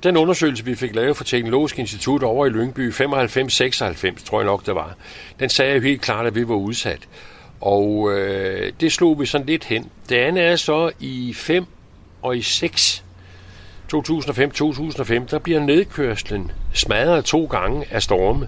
[0.03, 4.65] den undersøgelse, vi fik lavet for Teknologisk Institut over i Lyngby, 95-96 tror jeg nok
[4.65, 4.95] det var,
[5.39, 7.07] den sagde jo helt klart, at vi var udsat.
[7.61, 9.89] Og øh, det slog vi sådan lidt hen.
[10.09, 11.65] Det andet er så i 5
[12.21, 13.03] og i 6
[13.93, 18.47] 2005-2005, der bliver nedkørslen smadret to gange af storme,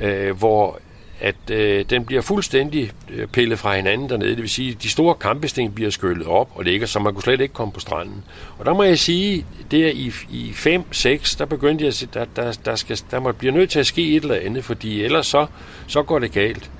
[0.00, 0.80] øh, hvor
[1.20, 4.30] at øh, den bliver fuldstændig øh, pillet fra hinanden dernede.
[4.30, 7.22] Det vil sige, at de store kampesten bliver skyllet op og ligger, så man kunne
[7.22, 8.24] slet ikke komme på stranden.
[8.58, 12.10] Og der må jeg sige, det er i, i 5-6, der begyndte jeg at sige,
[12.14, 15.04] der, der, der, skal, der må blive nødt til at ske et eller andet, fordi
[15.04, 15.46] ellers så,
[15.86, 16.70] så går det galt.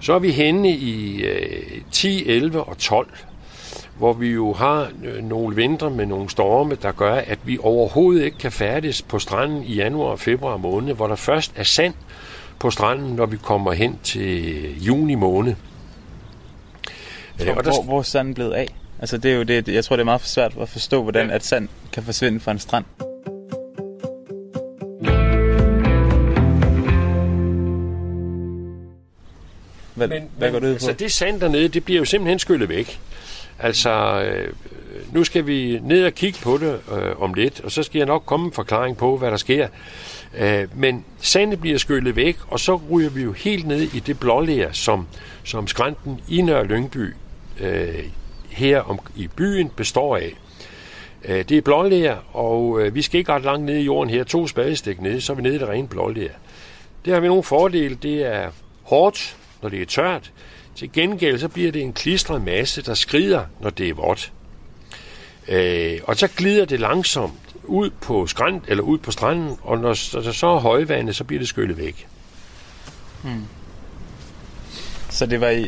[0.00, 3.08] Så er vi henne i øh, 10, 11 og 12,
[3.98, 8.24] hvor vi jo har øh, nogle vintre med nogle storme, der gør, at vi overhovedet
[8.24, 11.94] ikke kan færdes på stranden i januar og februar måned, hvor der først er sand
[12.58, 15.54] på stranden, når vi kommer hen til juni måned.
[17.36, 17.72] Hvor, og der...
[17.72, 18.68] hvor, hvor er sanden blevet af?
[18.98, 21.34] Altså det er jo det, jeg tror det er meget svært at forstå, hvordan ja.
[21.34, 22.84] at sand kan forsvinde fra en strand.
[29.94, 30.74] Hvad, Men, hvad går det ud på?
[30.74, 33.00] altså, det sand dernede, det bliver jo simpelthen skyllet væk.
[33.62, 34.52] Altså, øh,
[35.12, 38.06] nu skal vi ned og kigge på det øh, om lidt, og så skal jeg
[38.06, 39.68] nok komme en forklaring på, hvad der sker.
[40.38, 44.20] Øh, men sandet bliver skyllet væk, og så ryger vi jo helt ned i det
[44.20, 45.06] blålæger, som,
[45.44, 47.14] som skrænten i Nørre Lyngby
[47.60, 48.04] øh,
[48.50, 50.32] her om, i byen består af.
[51.24, 54.24] Øh, det er blålæger, og øh, vi skal ikke ret langt ned i jorden her,
[54.24, 56.32] to spadestik ned, så er vi nede i det rene blålæger.
[57.04, 57.94] Det har vi nogle fordele.
[57.94, 58.50] Det er
[58.82, 60.32] hårdt, når det er tørt.
[60.76, 64.32] Til gengæld så bliver det en klistret masse, der skrider, når det er vådt.
[65.48, 67.32] Øh, og så glider det langsomt
[67.64, 71.40] ud på skrænt, eller ud på stranden, og når der så er højvandet, så bliver
[71.40, 72.08] det skyllet væk.
[75.10, 75.62] Så det var i,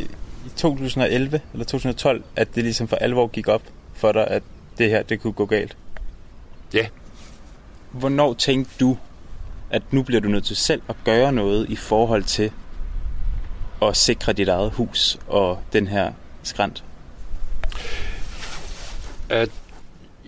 [0.46, 3.62] i 2011 eller 2012, at det ligesom for alvor gik op
[3.94, 4.42] for dig, at
[4.78, 5.76] det her, det kunne gå galt?
[6.74, 6.86] Ja.
[7.90, 8.96] Hvornår tænkte du,
[9.70, 12.50] at nu bliver du nødt til selv at gøre noget i forhold til
[13.82, 16.84] at sikre dit eget hus og den her skrant?
[19.28, 19.48] At,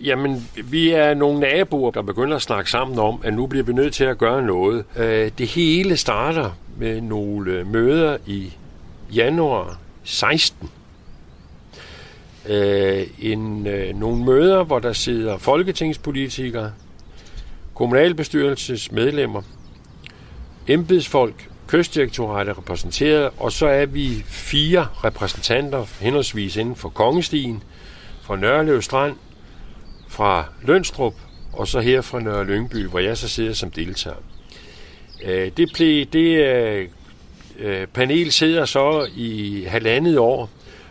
[0.03, 3.73] jamen, vi er nogle naboer, der begynder at snakke sammen om, at nu bliver vi
[3.73, 4.85] nødt til at gøre noget.
[4.95, 8.53] Øh, det hele starter med nogle øh, møder i
[9.13, 10.69] januar 16.
[12.49, 16.71] Øh, en, nogle møder, hvor der sidder folketingspolitikere,
[17.73, 19.41] kommunalbestyrelsesmedlemmer,
[20.67, 27.63] embedsfolk, kystdirektoratet repræsenteret, og så er vi fire repræsentanter, henholdsvis inden for Kongestien,
[28.21, 29.15] fra Nørlev Strand,
[30.07, 31.13] fra Lønstrup,
[31.53, 34.15] og så her fra Nørre Lyngby, hvor jeg så sidder som deltager.
[35.23, 36.87] Øh, det, blev, det øh,
[37.59, 40.49] øh, panel sidder så i halvandet år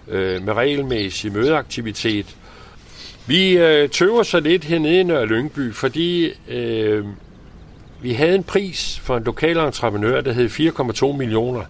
[0.09, 2.37] med regelmæssig mødeaktivitet.
[3.27, 3.59] Vi
[3.93, 6.33] tøver så lidt hernede i Nørre Lyngby, fordi
[8.01, 10.49] vi havde en pris for en lokal entreprenør, der hed
[11.13, 11.63] 4,2 millioner,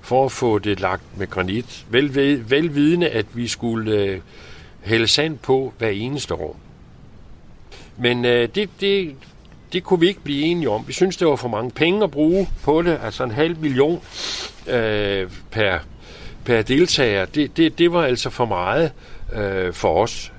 [0.00, 1.86] for at få det lagt med granit.
[1.90, 2.14] Vel,
[2.50, 4.20] velvidende, at vi skulle øh,
[4.82, 6.56] hælde sand på hver eneste år.
[7.96, 9.14] Men øh, det, det,
[9.72, 10.84] det kunne vi ikke blive enige om.
[10.86, 14.00] Vi synes det var for mange penge at bruge på det, altså en halv million
[14.66, 15.78] øh, per,
[16.44, 17.24] per deltager.
[17.24, 18.92] Det, det, det var altså for meget
[19.32, 20.32] øh, for os.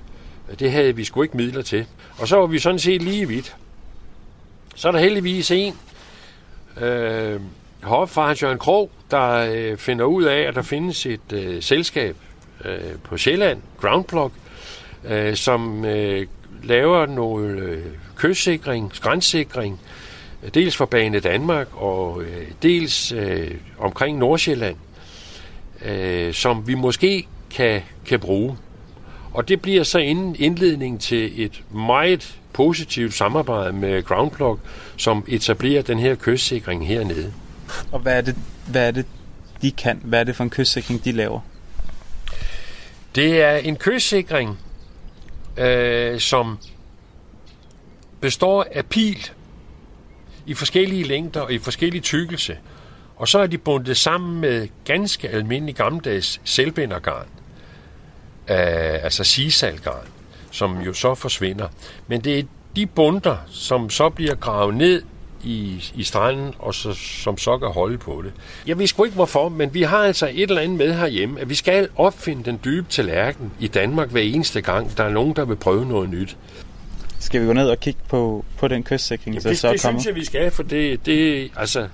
[0.58, 1.86] Det havde vi sgu ikke midler til.
[2.18, 3.56] Og så var vi sådan set lige vidt.
[4.74, 5.74] Så er der heldigvis en
[6.80, 7.40] øh,
[7.82, 12.16] heroppe fra Jørgen Krog, der øh, finder ud af, at der findes et øh, selskab
[12.64, 14.32] øh, på Sjælland, Groundplug,
[15.04, 16.26] øh, som øh,
[16.62, 17.84] laver noget øh,
[18.16, 19.80] kystsikring, skrænssikring,
[20.54, 24.76] dels for Bane Danmark og øh, dels øh, omkring Nordsjælland,
[25.84, 28.56] øh, som vi måske kan, kan bruge.
[29.32, 34.60] Og det bliver så inden indledning til et meget positivt samarbejde med Groundplug,
[34.96, 37.32] som etablerer den her kystsikring hernede.
[37.92, 38.36] Og hvad er det,
[38.66, 39.06] hvad er det
[39.62, 40.00] de kan?
[40.04, 41.40] Hvad er det for en kystsikring, de laver?
[43.14, 44.58] Det er en kystsikring,
[45.56, 46.58] øh, som
[48.20, 49.30] består af pil
[50.46, 52.58] i forskellige længder og i forskellige tykkelse.
[53.16, 57.26] Og så er de bundet sammen med ganske almindelig gammeldags selvbindergarn,
[58.50, 60.06] øh, altså sisalgarn,
[60.54, 61.68] som jo så forsvinder.
[62.06, 62.42] Men det er
[62.76, 65.02] de bunter, som så bliver gravet ned
[65.44, 68.32] i, i stranden, og så, som så kan holde på det.
[68.66, 71.48] Jeg ved sgu ikke hvorfor, men vi har altså et eller andet med herhjemme, at
[71.48, 75.44] vi skal opfinde den dybe tallerken i Danmark hver eneste gang, der er nogen, der
[75.44, 76.36] vil prøve noget nyt.
[77.18, 79.82] Skal vi gå ned og kigge på, på den kystsikring, der det, så er det
[79.82, 80.02] kommet?
[80.02, 81.88] synes jeg, vi skal, for det, det altså,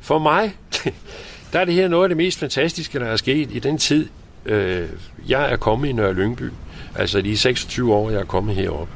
[0.00, 0.56] for mig,
[1.52, 4.08] der er det her noget af det mest fantastiske, der er sket i den tid,
[4.44, 4.88] øh,
[5.28, 6.50] jeg er kommet i Nørre Lyngby.
[6.98, 8.88] Altså de 26 år, jeg er kommet herop.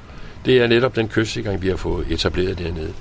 [0.44, 2.94] Det er netop den kystsikring, vi har fået etableret dernede.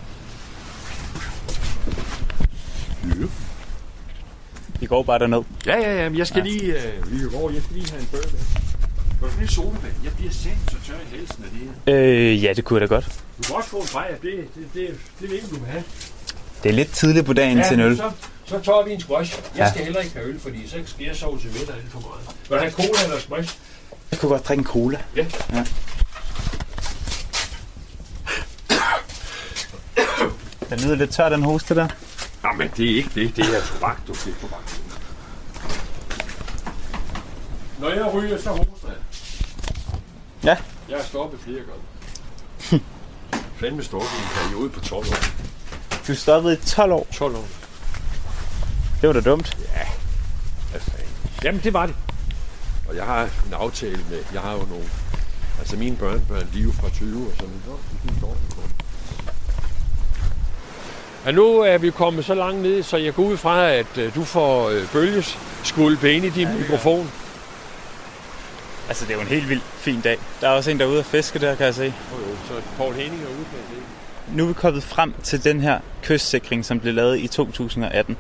[4.80, 5.44] Vi går bare derned.
[5.66, 8.08] Ja, ja, ja, men jeg skal lige, øh, vi går, jeg skal lige have en
[8.12, 9.30] bøge med.
[9.40, 9.94] Vil du solvand?
[10.04, 11.96] Jeg bliver sendt så tør i halsen af det her.
[12.32, 13.06] Øh, ja, det kunne jeg da godt.
[13.38, 15.84] Du kan også få en bajer, det, det, det, det ikke, du vil have.
[16.64, 17.98] Det er lidt tidligt på dagen til en øl.
[17.98, 18.12] Så,
[18.46, 19.40] så tager vi en squash.
[19.56, 19.70] Jeg Ja.
[19.70, 22.36] skal heller ikke have øl, fordi så skal jeg sove til middag lidt for meget.
[22.50, 23.58] Vil du have cola eller squash?
[24.12, 25.00] Jeg kunne godt drikke en cola.
[25.16, 25.26] Ja.
[25.54, 25.66] ja.
[30.70, 31.88] Den lyder lidt tør, den hoste der.
[32.44, 33.36] Nej, men det er ikke det.
[33.36, 34.60] Det er tobak, du fik tobak.
[37.80, 38.98] Når jeg ryger, så hoster jeg.
[40.44, 40.58] Ja.
[40.90, 42.84] Jeg har stoppet flere gange.
[43.60, 45.16] Fandme stoppet i en periode på 12 år.
[46.08, 47.08] Du stoppede i 12 år.
[47.14, 47.46] 12 år.
[49.02, 49.58] Det var da dumt.
[50.72, 51.08] Fanden?
[51.44, 51.96] Jamen, det var det.
[52.92, 54.86] Og jeg har en aftale med, jeg har jo nogle
[55.60, 57.80] Altså mine børnebørn, de er jo fra 20 og sådan noget.
[58.22, 58.36] På.
[61.26, 64.16] Ja, nu er vi kommet så langt ned, så jeg går ud fra, at øh,
[64.16, 67.12] du får øh, bølgeskvulp ind i din ja, mikrofon.
[68.88, 70.18] Altså, det er jo en helt vild fin dag.
[70.42, 71.86] Der er også en, der er ude at fiske der, kan jeg se.
[71.86, 74.36] Oh, jo, så Paul Henning er ude, jeg se.
[74.36, 78.18] Nu er vi kommet frem til den her kystsikring, som blev lavet i 2018.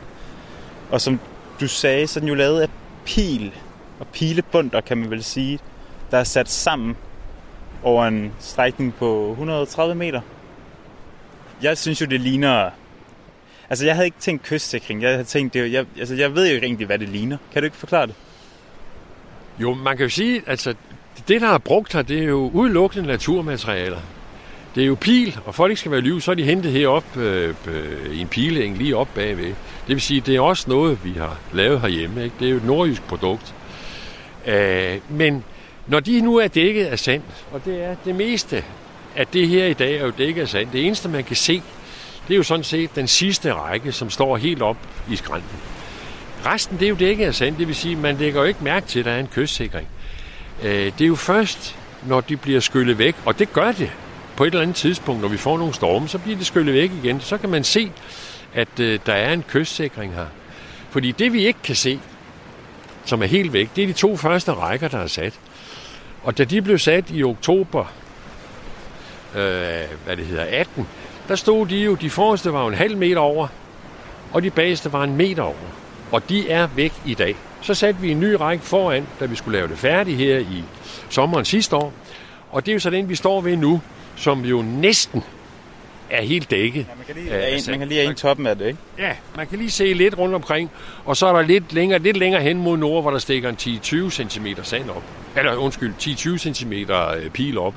[0.91, 1.19] Og som
[1.59, 2.69] du sagde, så er den jo lavet af
[3.05, 3.53] pil
[4.01, 5.59] og pilebunder, kan man vel sige,
[6.11, 6.97] der er sat sammen
[7.83, 10.21] over en strækning på 130 meter.
[11.61, 12.69] Jeg synes jo, det ligner...
[13.69, 15.01] Altså, jeg havde ikke tænkt kystsikring.
[15.01, 17.37] Jeg havde tænkt, det, jeg, altså, jeg ved jo ikke egentlig, hvad det ligner.
[17.53, 18.15] Kan du ikke forklare det?
[19.59, 20.75] Jo, man kan jo sige, altså,
[21.27, 23.99] det, der er brugt her, det er jo udelukkende naturmaterialer.
[24.75, 27.17] Det er jo pil, og folk ikke skal være liv, så er de hentet herop
[27.17, 29.45] øh, øh, i en pileeng lige op bagved.
[29.45, 29.55] Det
[29.87, 32.23] vil sige, det er også noget, vi har lavet herhjemme.
[32.23, 32.35] Ikke?
[32.39, 33.55] Det er jo et nordjysk produkt.
[34.47, 35.43] Øh, men
[35.87, 38.63] når de nu er dækket af sand, og det er det meste
[39.15, 40.71] af det her i dag er jo dækket af sand.
[40.71, 41.61] Det eneste, man kan se,
[42.27, 44.77] det er jo sådan set den sidste række, som står helt op
[45.09, 45.59] i skrænten.
[46.45, 48.87] Resten, det er jo dækket af sand, det vil sige, man lægger jo ikke mærke
[48.87, 49.87] til, at der er en kystsikring.
[50.63, 51.75] Øh, det er jo først,
[52.07, 53.91] når de bliver skyllet væk, og det gør det
[54.35, 56.91] på et eller andet tidspunkt, når vi får nogle storme, så bliver det skyllet væk
[57.03, 57.21] igen.
[57.21, 57.91] Så kan man se,
[58.53, 60.25] at øh, der er en kystsikring her.
[60.89, 61.99] Fordi det, vi ikke kan se,
[63.05, 65.39] som er helt væk, det er de to første rækker, der er sat.
[66.23, 67.85] Og da de blev sat i oktober,
[69.35, 70.87] øh, hvad det hedder, 18,
[71.27, 73.47] der stod de jo, de forreste var en halv meter over,
[74.33, 75.55] og de bageste var en meter over.
[76.11, 77.35] Og de er væk i dag.
[77.61, 80.63] Så satte vi en ny række foran, da vi skulle lave det færdigt her i
[81.09, 81.93] sommeren sidste år.
[82.51, 83.81] Og det er jo så den, vi står ved nu,
[84.15, 85.23] som jo næsten
[86.11, 86.85] er helt dækket.
[86.89, 88.79] Ja, man, kan lige, af, man kan lige have en toppen af det, ikke?
[88.97, 90.71] Ja, man kan lige se lidt rundt omkring,
[91.05, 93.55] og så er der lidt længere, lidt længere hen mod nord, hvor der stikker en
[93.61, 95.03] 10-20 cm sand op.
[95.37, 97.73] Eller undskyld, 10-20 cm øh, pil op.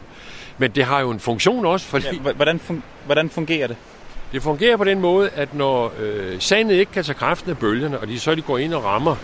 [0.58, 2.06] Men det har jo en funktion også, fordi...
[2.24, 3.76] Ja, hvordan, fun- hvordan fungerer det?
[4.32, 8.00] Det fungerer på den måde, at når øh, sandet ikke kan tage kraften af bølgerne,
[8.00, 9.16] og de så de går ind og rammer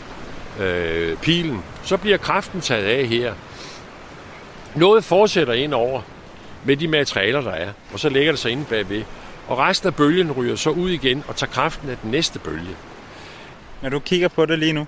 [0.60, 3.34] øh, pilen, så bliver kraften taget af her.
[4.74, 6.00] Noget fortsætter ind over
[6.64, 9.02] med de materialer, der er, og så lægger det sig inde bagved.
[9.48, 12.76] Og resten af bølgen ryger så ud igen og tager kraften af den næste bølge.
[13.82, 14.86] Når du kigger på det lige nu,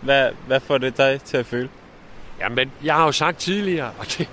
[0.00, 1.68] hvad, hvad får det dig til at føle?
[2.40, 4.28] Jamen, jeg har jo sagt tidligere, og det,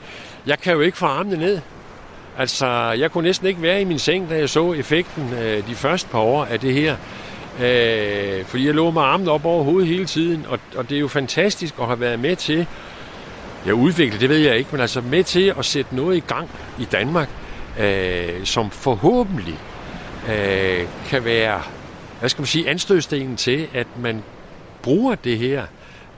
[0.45, 1.59] jeg kan jo ikke få armene ned.
[2.37, 5.75] Altså, jeg kunne næsten ikke være i min seng, da jeg så effekten øh, de
[5.75, 6.95] første par år af det her.
[7.61, 10.99] Øh, fordi jeg lå med armen op over hovedet hele tiden, og, og det er
[10.99, 12.67] jo fantastisk at have været med til,
[13.65, 16.49] jeg udvikle, det ved jeg ikke, men altså med til at sætte noget i gang
[16.80, 17.30] i Danmark,
[17.80, 19.60] øh, som forhåbentlig
[20.30, 21.62] øh, kan være,
[22.19, 24.23] hvad skal man sige, anstødstenen til, at man
[24.82, 25.63] bruger det her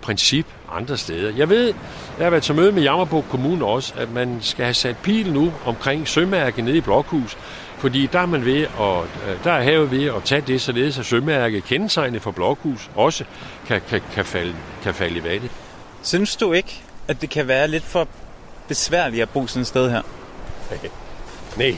[0.01, 1.33] princip andre steder.
[1.37, 1.73] Jeg ved,
[2.17, 5.33] jeg har været til møde med Jammerburg Kommune også, at man skal have sat pil
[5.33, 7.37] nu omkring sømærket nede i Blokhus,
[7.77, 10.99] fordi der er man ved at, øh, der er havet ved at tage det, således
[10.99, 13.23] at sømærket kendetegnet for Blokhus også
[13.67, 15.51] kan, kan, kan, falde, kan falde i vandet.
[16.01, 18.07] Synes du ikke, at det kan være lidt for
[18.67, 20.01] besværligt at bo sådan et sted her?
[21.57, 21.77] Nej.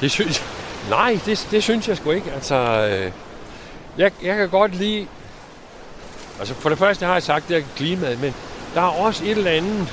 [0.00, 0.42] Det synes
[0.88, 2.32] Nej, det, det synes jeg sgu ikke.
[2.32, 3.12] Altså, øh,
[3.98, 5.06] jeg, jeg kan godt lide...
[6.38, 8.34] Altså, for det første har jeg sagt, det er klimaet, men
[8.74, 9.88] der er også et eller andet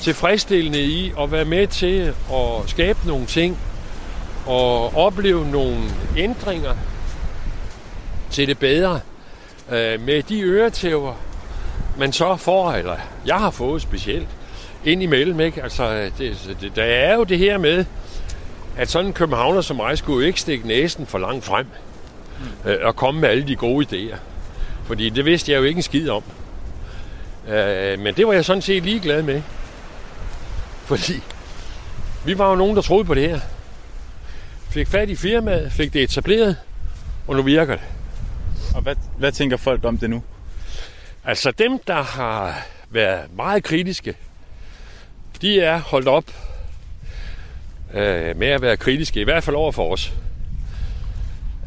[0.00, 3.58] tilfredsstillende i at være med til at skabe nogle ting
[4.46, 5.80] og opleve nogle
[6.16, 6.74] ændringer
[8.30, 9.00] til det bedre
[9.70, 11.14] øh, med de øretæver,
[11.98, 14.28] man så får, eller jeg har fået specielt,
[14.84, 15.40] ind imellem.
[15.40, 15.62] Ikke?
[15.62, 17.84] Altså, det, det, der er jo det her med,
[18.76, 21.66] at sådan en københavner som mig skulle jo ikke stikke næsen for langt frem
[22.64, 22.70] mm.
[22.70, 24.16] øh, og komme med alle de gode idéer.
[24.84, 26.22] Fordi det vidste jeg jo ikke en skid om.
[27.48, 29.42] Øh, men det var jeg sådan set ligeglad med.
[30.84, 31.22] Fordi
[32.24, 33.40] vi var jo nogen, der troede på det her.
[34.70, 36.56] Fik fat i firmaet, fik det etableret,
[37.26, 37.84] og nu virker det.
[38.74, 40.22] Og hvad, hvad tænker folk om det nu?
[41.24, 44.14] Altså dem, der har været meget kritiske,
[45.40, 46.24] de er holdt op
[47.94, 50.12] øh, med at være kritiske, i hvert fald over for os.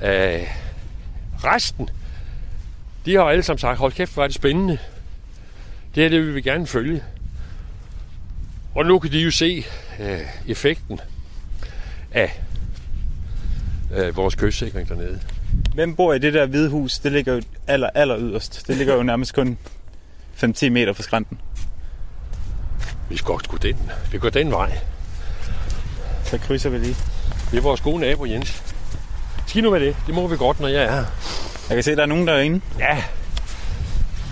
[0.03, 0.47] Øh,
[1.43, 1.89] resten,
[3.05, 4.77] de har alle sammen sagt, hold kæft, hvor er det spændende.
[5.95, 7.03] Det er det, vi vil gerne følge.
[8.75, 9.65] Og nu kan de jo se
[9.99, 10.99] øh, effekten
[12.11, 12.41] af
[13.93, 15.19] øh, vores kystsikring dernede.
[15.73, 16.99] Hvem bor i det der hvide hus?
[16.99, 18.67] Det ligger jo aller, aller yderst.
[18.67, 19.57] Det ligger jo nærmest kun
[20.43, 21.39] 5-10 meter fra skrænten.
[23.09, 23.91] Vi skal også gå den.
[24.11, 24.79] Vi går den vej.
[26.23, 26.95] Så krydser vi lige.
[27.51, 28.63] Det er vores gode nabo, Jens.
[29.47, 29.95] Skidt nu med det.
[30.07, 31.05] Det må vi godt, når jeg er her.
[31.69, 32.61] Jeg kan se, at der er nogen derinde.
[32.79, 33.03] Ja.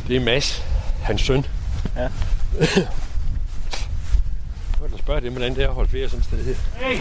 [0.08, 0.64] Det er Mads,
[1.04, 1.46] hans søn.
[1.96, 2.08] Ja.
[4.80, 6.56] godt at spørge dem, hvordan det er at holde ferie sådan et sted her.
[6.76, 7.00] Hey!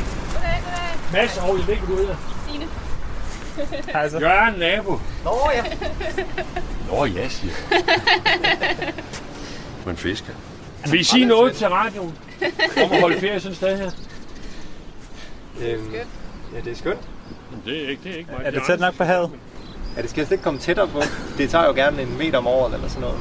[1.12, 2.17] Mads, og jeg hvor du hedder.
[2.49, 2.67] Signe.
[3.93, 4.19] Hej så.
[4.19, 4.99] Jørgen, nabo.
[5.25, 5.65] Nå ja.
[6.91, 7.85] Nå ja, siger jeg.
[9.87, 10.33] Man fisker.
[10.91, 12.15] Vil I sige noget til radioen
[12.85, 13.91] om at holde ferie sådan et sted her?
[15.63, 15.93] Øhm,
[16.55, 17.01] ja, det er skønt.
[17.65, 18.41] Det er ikke, det er ikke mig.
[18.45, 19.31] Er det tæt nok på havet?
[19.97, 21.03] Ja, det skal slet ikke komme tættere på.
[21.39, 23.19] Det tager jo gerne en meter om året eller sådan noget.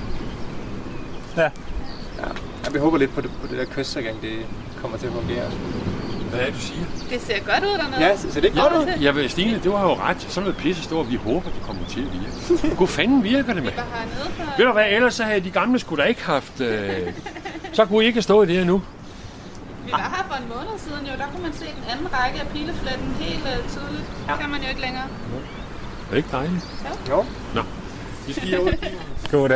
[1.38, 1.42] Ja.
[1.42, 2.28] Ja,
[2.66, 4.46] ja vi håber lidt på det, på det der kystsikring, det
[4.82, 5.52] kommer til at fungere.
[6.34, 6.86] Hvad er det, du siger?
[7.10, 8.02] Det ser godt ud dernede.
[8.02, 9.02] Ja, så, så det er godt ud.
[9.02, 10.22] Ja, men Stine, det var jo ret.
[10.22, 12.76] Sådan noget pisse stort, vi håber, det kommer til at virke.
[12.76, 13.72] Hvor fanden virker det med?
[13.72, 13.78] Vi.
[14.58, 16.62] Ved du hvad, ellers så havde de gamle skulle da ikke haft...
[16.62, 17.14] Øh...
[17.74, 18.82] Så kunne I ikke have stået det her nu.
[19.86, 21.12] Vi var her for en måned siden jo.
[21.18, 24.10] Der kunne man se den anden række af pilefletten helt uh, tydeligt.
[24.28, 25.04] Det kan man jo ikke længere.
[25.04, 26.68] Er det ikke dejligt?
[27.10, 27.26] Jo.
[27.56, 27.62] Nå.
[28.28, 28.72] Vi skal ud.
[29.32, 29.50] God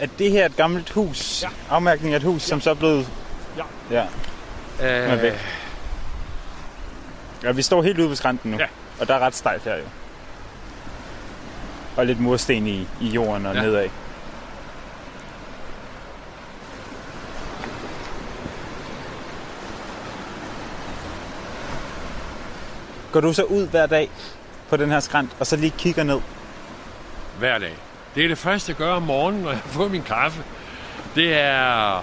[0.00, 1.42] Er det her et gammelt hus?
[1.42, 1.48] Ja.
[1.70, 3.08] Afmærkning af et hus, som så er blevet...
[3.56, 3.64] Ja.
[3.90, 4.06] Ja,
[4.80, 5.26] er.
[5.26, 5.32] Øh,
[7.42, 8.56] Ja, vi står helt ude ved skrænten nu.
[8.58, 8.66] Ja.
[9.00, 9.84] Og der er ret stejlt her jo.
[11.96, 13.60] Og lidt mursten i, i jorden og Ja.
[13.60, 13.66] ja.
[13.66, 13.88] nedad.
[23.12, 24.10] Går du så ud hver dag
[24.68, 26.20] på den her skrænt, og så lige kigger ned?
[27.38, 27.74] hver dag.
[28.18, 30.42] Det er det første, jeg gør om morgenen, når jeg har fået min kaffe.
[31.14, 31.98] Det er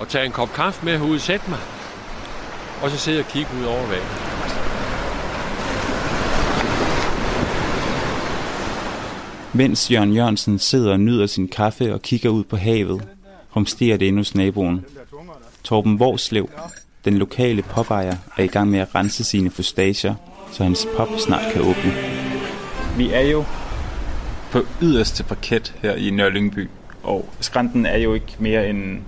[0.00, 1.58] at tage en kop kaffe med herude, sætte mig,
[2.82, 4.06] og så sidde og kigge ud over vandet.
[9.52, 13.08] Mens Jørgen Jørgensen sidder og nyder sin kaffe og kigger ud på havet,
[13.56, 14.84] rumsterer det endnu hos naboen.
[15.64, 16.50] Torben Vorslev,
[17.04, 20.14] den lokale popejer, er i gang med at rense sine fustager,
[20.52, 21.94] så hans pop snart kan åbne.
[22.96, 23.44] Vi er jo
[24.52, 26.68] på yderste parket her i Nørlyngby,
[27.02, 28.98] og skrænten er jo ikke mere end,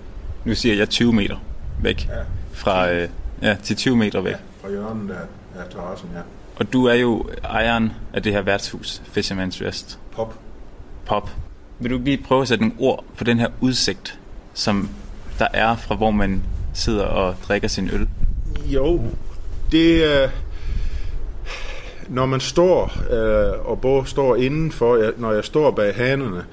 [0.44, 1.36] nu siger jeg 20 meter
[1.82, 2.08] væk.
[2.08, 2.20] Ja.
[2.52, 3.08] Fra, øh,
[3.42, 4.34] ja, til 20 meter væk.
[4.60, 6.20] Fra hjørnet af, af terrassen, ja.
[6.56, 9.98] Og du er jo ejeren af det her værtshus, Fisherman's Rest.
[10.12, 10.38] Pop.
[11.06, 11.30] Pop.
[11.78, 14.18] Vil du lige prøve at sætte nogle ord på den her udsigt,
[14.54, 14.88] som
[15.38, 16.42] der er fra hvor man
[16.74, 18.08] sidder og drikker sin øl?
[18.66, 19.02] Jo,
[19.72, 20.28] det er...
[22.08, 26.44] Når man står, øh, og både står indenfor, jeg, når jeg står bag hanerne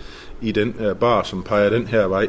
[0.41, 2.27] i den øh, bar, som peger den her vej,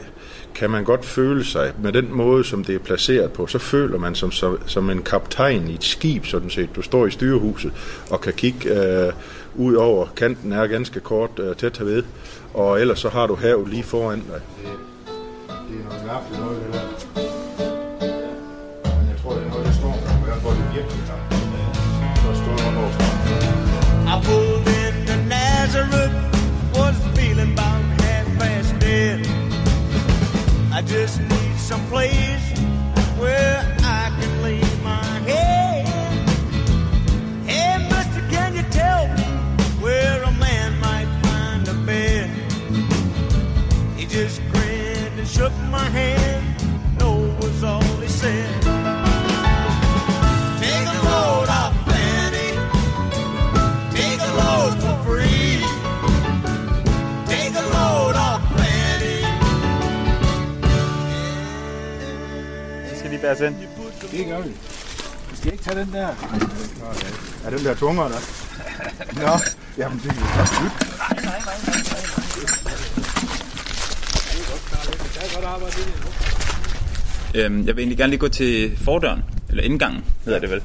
[0.54, 3.98] kan man godt føle sig, med den måde, som det er placeret på, så føler
[3.98, 6.76] man som, som, som en kaptajn i et skib, sådan set.
[6.76, 7.72] Du står i styrehuset
[8.10, 9.12] og kan kigge øh,
[9.54, 10.06] ud over.
[10.16, 12.02] Kanten er ganske kort øh, tæt herved,
[12.54, 14.40] og ellers så har du havet lige foran dig.
[14.62, 14.72] Det,
[15.68, 16.74] det er noget mærkeligt noget, det
[17.16, 17.41] der.
[24.12, 26.12] I pulled into Nazareth,
[26.74, 29.26] was feeling about half past dead.
[30.70, 32.46] I just need some place
[33.18, 35.86] where I can lay my head.
[37.46, 39.24] Hey, mister, can you tell me
[39.80, 42.28] where a man might find a bed?
[43.96, 46.21] He just grinned and shook my hand.
[63.22, 63.54] Ind.
[64.10, 64.48] Det gør vi.
[65.30, 66.08] Vi skal ikke tage den der.
[67.44, 68.18] Er den der tungere der?
[69.14, 69.38] Nå,
[69.78, 70.72] jamen det er jo godt nyt.
[77.34, 80.62] Øhm, jeg vil egentlig gerne lige gå til fordøren, eller indgangen hedder det vel.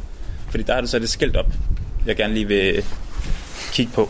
[0.49, 1.53] Fordi der er det så det skilt op,
[2.05, 2.83] jeg gerne lige vil
[3.71, 4.09] kigge på.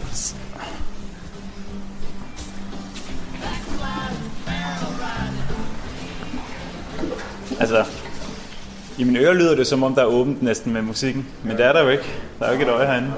[7.60, 7.86] Altså,
[8.98, 11.28] i mine ører lyder det som om, der er åbent næsten med musikken.
[11.44, 12.04] Men det er der jo ikke.
[12.40, 13.14] Der er jo ikke et øje herinde.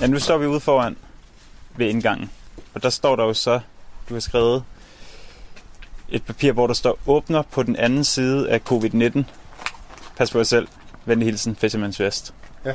[0.00, 0.96] Ja, nu står vi ude foran
[1.76, 2.30] ved indgangen.
[2.74, 3.60] Og der står der jo så,
[4.08, 4.64] du har skrevet
[6.08, 9.22] et papir, hvor der står åbner på den anden side af covid-19.
[10.16, 10.68] Pas på jer selv.
[11.04, 12.34] Venlig hilsen, Fisherman's Vest.
[12.64, 12.72] Ja.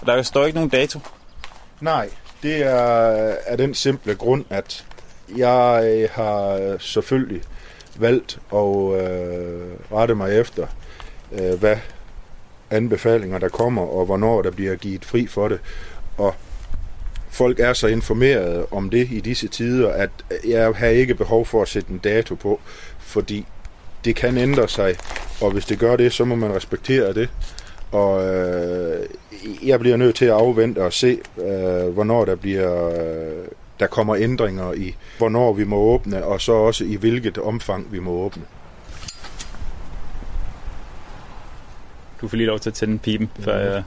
[0.00, 1.00] Og der står ikke nogen dato.
[1.80, 2.10] Nej,
[2.42, 4.84] det er af den simple grund, at
[5.36, 7.42] jeg øh, har øh, selvfølgelig
[7.98, 10.66] valgt at øh, rette mig efter,
[11.32, 11.76] øh, hvad
[12.70, 15.60] anbefalinger der kommer, og hvornår der bliver givet fri for det.
[16.18, 16.34] Og
[17.28, 20.10] folk er så informeret om det i disse tider, at
[20.46, 22.60] jeg har ikke behov for at sætte en dato på,
[22.98, 23.46] fordi
[24.04, 24.96] det kan ændre sig,
[25.40, 27.28] og hvis det gør det, så må man respektere det.
[27.92, 29.06] Og øh,
[29.62, 33.44] jeg bliver nødt til at afvente og se, øh, hvornår der bliver øh,
[33.80, 37.98] der kommer ændringer i, hvornår vi må åbne, og så også i hvilket omfang vi
[37.98, 38.42] må åbne.
[42.20, 43.30] Du får lige lov til at tænde pipen.
[43.40, 43.82] For, øh,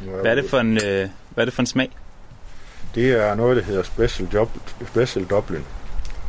[0.00, 1.90] Nu hvad, er det for en, øh, hvad er det for en smag?
[2.94, 4.50] Det er noget, der hedder Special, Job,
[4.86, 5.64] Special Dublin.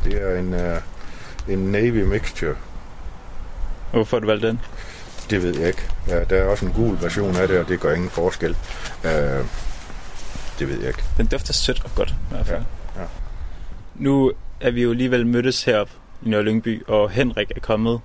[0.04, 2.54] Det er en, uh, en Navy mixture.
[3.92, 4.60] Hvorfor har du valgt den?
[5.30, 5.88] Det ved jeg ikke.
[6.08, 8.56] Ja, der er også en gul version af det, og det gør ingen forskel.
[9.04, 9.46] Uh,
[10.62, 11.02] det ved jeg ikke.
[11.16, 12.62] Den dufter sødt og godt i hvert fald.
[12.96, 13.06] Ja, ja.
[13.94, 15.92] Nu er vi jo alligevel mødtes heroppe
[16.22, 18.00] i Nørre Lyngby, og Henrik er kommet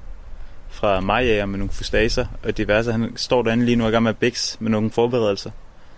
[0.70, 2.92] fra Majager med nogle fustaser og diverse.
[2.92, 5.52] Han står derinde lige nu og i gang med bix med nogle forberedelser.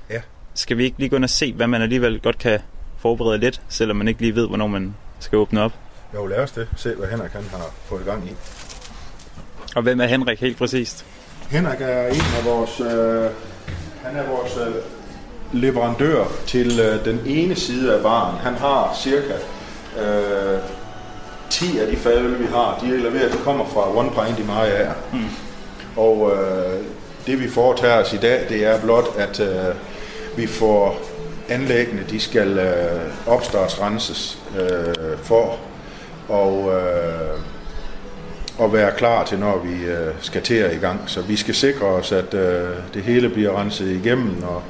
[0.09, 0.21] Ja.
[0.53, 2.59] Skal vi ikke lige gå ind og se, hvad man alligevel godt kan
[2.97, 5.71] forberede lidt, selvom man ikke lige ved, hvornår man skal åbne op?
[6.13, 6.67] Jo, lad os det.
[6.75, 8.31] Se, hvad Henrik han har fået i gang i.
[9.75, 11.05] Og hvem er Henrik helt præcist?
[11.49, 12.79] Henrik er en af vores...
[12.79, 13.31] Øh,
[14.03, 14.98] han er vores øh,
[15.53, 18.37] leverandør til øh, den ene side af baren.
[18.37, 19.33] Han har cirka
[19.99, 20.59] øh,
[21.49, 22.79] 10 af de fadøl, vi har.
[22.81, 24.89] De er leveret, de kommer fra One Pint i Maja.
[25.13, 25.19] Mm.
[25.97, 26.79] Og øh,
[27.25, 29.75] det vi foretager os i dag, det er blot, at øh,
[30.37, 30.99] vi får
[31.49, 35.57] anlæggene, de skal øh, opstartsrenses øh, for
[36.29, 37.39] og øh,
[38.65, 40.99] at være klar til, når vi øh, skal til at i gang.
[41.05, 44.63] Så vi skal sikre os, at øh, det hele bliver renset igennem og,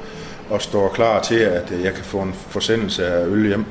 [0.50, 3.64] og står klar til, at øh, jeg kan få en forsendelse af øl hjem.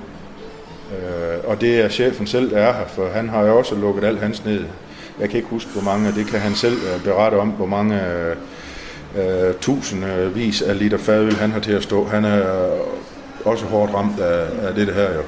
[0.92, 4.04] Øh, og det er chefen selv, der er her, for han har jo også lukket
[4.04, 4.66] alt hans ned.
[5.20, 8.02] Jeg kan ikke huske, hvor mange, det kan han selv øh, berette om, hvor mange
[8.06, 8.36] øh,
[9.18, 12.06] øh, tusindvis af liter fadøl han har til at stå.
[12.06, 12.70] Han er
[13.46, 15.22] også hårdt ramt af, af det her jo.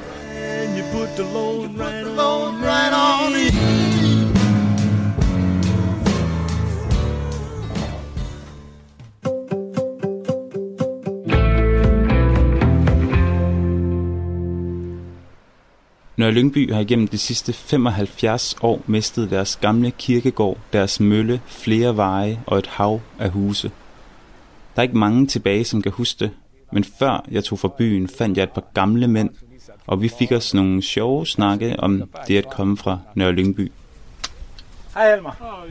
[16.32, 21.98] Nørre Lyngby har igennem de sidste 75 år mistet deres gamle kirkegård, deres mølle, flere
[21.98, 23.72] veje og et hav af huse.
[24.76, 26.32] Der er ikke mange tilbage, som kan huske det,
[26.72, 29.30] men før jeg tog fra byen, fandt jeg et par gamle mænd,
[29.88, 33.72] og vi fik os nogle sjove snakke om det at komme fra Nørre Lyngby.
[34.94, 35.66] Hej Helmer.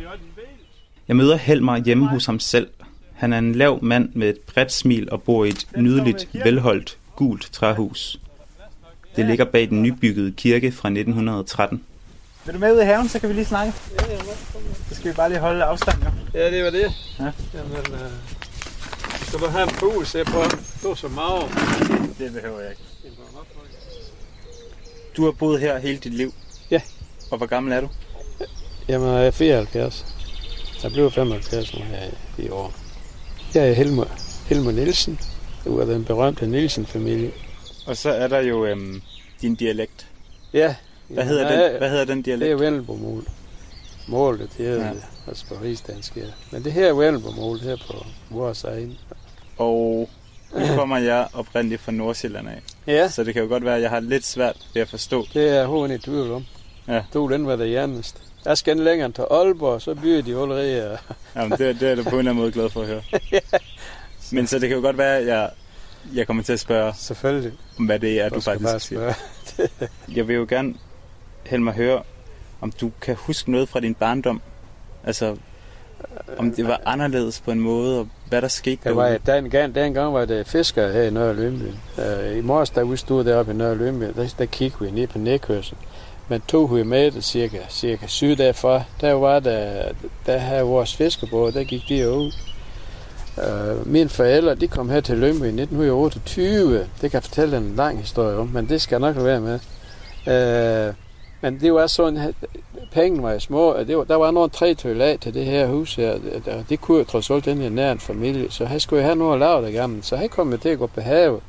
[1.09, 2.69] Jeg møder Helmer hjemme hos ham selv.
[3.15, 6.99] Han er en lav mand med et bredt smil og bor i et nydeligt, velholdt,
[7.17, 8.21] gult træhus.
[9.17, 11.83] Det ligger bag den nybyggede kirke fra 1913.
[12.45, 13.73] Vil du med ud i haven, så kan vi lige snakke?
[14.01, 14.19] Ja, ja,
[14.89, 16.39] Så skal vi bare lige holde afstand, jo.
[16.39, 16.93] ja, det var det.
[17.19, 17.25] Ja.
[17.55, 18.11] Jamen, øh,
[19.27, 20.43] skal du have en pose se på?
[20.83, 21.43] Du er så meget.
[22.19, 22.83] Det behøver jeg ikke.
[25.17, 26.35] Du har boet her hele dit liv?
[26.71, 26.81] Ja.
[27.31, 27.89] Og hvor gammel er du?
[28.89, 30.07] Jamen, jeg er 74.
[30.83, 31.99] Jeg blev 75 nu her
[32.39, 32.73] i- år.
[33.55, 34.05] Jeg er Helmer,
[34.47, 35.21] Helmer Nielsen.
[35.65, 37.31] Du er den berømte Nielsen-familie.
[37.87, 39.03] Og så er der jo øhm,
[39.43, 40.07] din dialekt.
[40.53, 40.75] Ja.
[41.09, 42.53] Hvad hedder, ja, den, hvad hedder den Det dialekt?
[42.53, 43.25] er Vennelbo-mål.
[44.09, 44.85] Målet, det er Ja.
[44.87, 44.91] ja.
[45.29, 46.23] altså på rigsdansk, ja.
[46.51, 48.99] Men det her er Vennelbo-mål her på vores egen.
[49.59, 50.09] Og
[50.55, 52.61] nu kommer jeg oprindeligt fra Nordsjælland af.
[52.87, 55.27] Ja, Så det kan jo godt være, at jeg har lidt svært ved at forstå.
[55.35, 56.45] det er hun i tvivl om.
[56.89, 57.03] Ja.
[57.15, 58.17] Du, den var det hjernest.
[58.45, 60.99] Jeg skal længere til Aalborg, så byer de allerede.
[61.37, 63.03] Jamen, det, det er du på en eller anden måde glad for at høre.
[64.33, 65.51] Men så det kan jo godt være, at jeg,
[66.15, 67.53] jeg kommer til at spørge, Selvfølgelig.
[67.79, 69.15] hvad det er, du, Du faktisk siger.
[70.17, 70.75] Jeg vil jo gerne,
[71.47, 72.03] Helmer, høre,
[72.61, 74.41] om du kan huske noget fra din barndom.
[75.05, 75.37] Altså,
[76.39, 79.41] om det var anderledes på en måde, og hvad der skete Der var, derude.
[79.43, 81.65] den, gang, dengang var det fiskere her i Nørre Lønby.
[81.99, 85.07] Uh, I morges, da vi stod deroppe i Nørre Lønby, der, der kiggede vi ned
[85.07, 85.77] på nedkørsel.
[86.29, 89.85] Men to uger med det cirka, cirka syv dage for, der var der,
[90.27, 92.33] der havde vores fiskebåd, der gik de ud.
[93.43, 96.79] Øh, uh, mine forældre, de kom her til Lyngby i 1928.
[96.79, 99.59] Det kan jeg fortælle en lang historie om, men det skal jeg nok være med.
[100.27, 100.95] Uh,
[101.41, 102.35] men det var sådan, at
[102.93, 105.67] pengene var små, og det var, der var nogle tre toilet af til det her
[105.67, 106.19] hus her,
[106.69, 109.33] det kunne jo trods alt den nær en familie, så han skulle jo have noget
[109.35, 111.41] at lave det gammel, så han kom jo til at gå på havet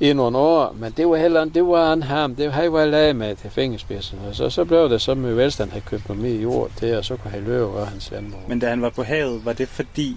[0.00, 3.16] i nogle år, men det var heller det var en ham, det han var lag
[3.16, 6.42] med til fingerspidsen, og så, så blev det så med velstand, han købte noget mere
[6.42, 8.40] jord til, og så kunne han løbe over hans landbrug.
[8.48, 10.16] Men da han var på havet, var det fordi,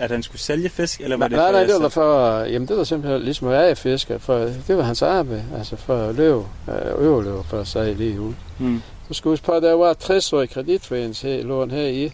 [0.00, 1.80] at han skulle sælge fisk, eller var Nej, det nej, for nej, jer det var
[1.80, 1.92] selv?
[1.92, 5.76] for, jamen det var simpelthen ligesom at være fisker, for det var hans arbejde, altså
[5.76, 6.38] for at løbe,
[6.68, 8.32] øh, overleve for sig lige ud.
[8.58, 8.82] Mm.
[9.08, 12.12] Du skal huske på, at der var 60 år i kreditforeningslån her i.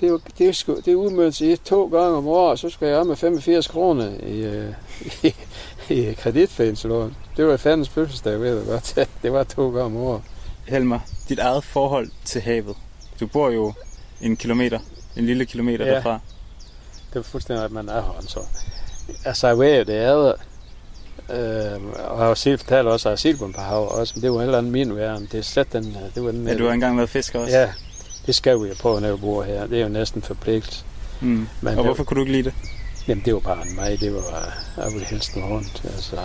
[0.00, 3.06] Det jo- det, sgu- det udmøntet i to gange om året, så skal jeg af
[3.06, 4.68] med 85 kroner i, øh,
[5.24, 5.34] i,
[5.88, 7.16] i kreditforeningslån.
[7.36, 8.98] Det var fandens fødselsdag, ved du godt.
[9.22, 10.22] Det var to gange om året.
[10.68, 10.98] Helmer,
[11.28, 12.76] dit eget forhold til havet.
[13.20, 13.72] Du bor jo
[14.20, 14.78] en kilometer
[15.16, 15.92] en lille kilometer Ja.
[15.94, 16.18] derfra.
[17.14, 18.24] Det er fuldstændig, at man er her.
[18.28, 18.40] Så.
[19.24, 20.34] Altså, jeg ved det er det.
[21.30, 23.88] Øh, og jeg har selv fortalt også, at jeg har set på en par hav
[23.98, 25.28] også, men det var heller andet min væren.
[25.32, 27.56] Det er slet den, øh, det var den Ja, du har engang været fisker også.
[27.58, 27.70] Ja,
[28.26, 29.66] det skal vi jo prøve, når vi bor her.
[29.66, 30.84] Det er jo næsten forpligt.
[31.20, 31.28] Mm.
[31.28, 32.54] Men Og det- hvorfor kunne du ikke lide det?
[33.08, 34.00] Jamen, det var bare mig.
[34.00, 35.82] Det var, jeg ville helst nå rundt.
[35.84, 36.16] Altså.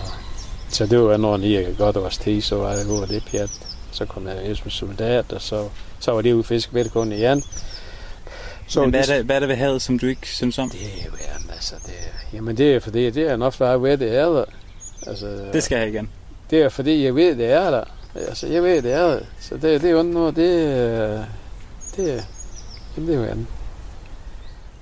[0.68, 3.50] Så det var, når jeg godt års tid, så var jeg ude lidt pjat.
[3.92, 5.68] Så kom jeg hjem som soldat, og så,
[6.00, 7.42] så var det ude fisk ved kun igen.
[8.70, 10.70] Så Men hvad, er det, hvad er det ved havet, som du ikke synes om?
[10.70, 13.82] Det er jo, jamen, altså, det er, jamen, det er fordi, det er nok bare
[13.82, 14.44] ved, det er der.
[15.06, 16.10] Altså, Det skal jeg igen.
[16.50, 17.84] det er fordi, jeg ved, det er der.
[18.14, 19.20] Altså, jeg ved, det er der.
[19.40, 20.46] Så det, det er jo noget, det,
[21.96, 22.22] det, er-
[22.96, 23.46] jamen, det er jo andet.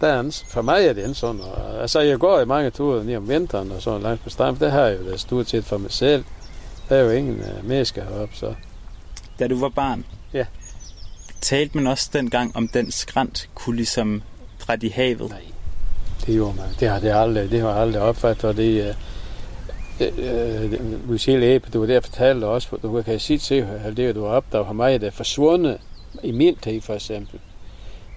[0.01, 0.43] Der er.
[0.49, 1.41] For mig er det andet sådan.
[1.41, 4.57] Og, altså, jeg går i mange ture lige om vinteren og sådan langt på stranden,
[4.57, 6.25] for det har jeg jo da stort set for mig selv.
[6.89, 8.55] Der er jo ingen uh, mennesker heroppe, så...
[9.39, 10.45] Da du var barn, Ja
[11.41, 14.23] talte man også dengang om den skrant kunne ligesom
[14.67, 15.31] drætte i havet?
[15.31, 15.43] Nej.
[16.27, 16.67] Det gjorde man.
[16.81, 18.95] Det har det aldrig, det har jeg aldrig opfattet, og det øh,
[20.01, 23.97] øh, øh, øh Michelle Æbe, du var der fortalte også, du kan sige til, at
[23.97, 25.79] det du har opdaget for mig, der er forsvundet
[26.23, 27.41] i min tid for eksempel.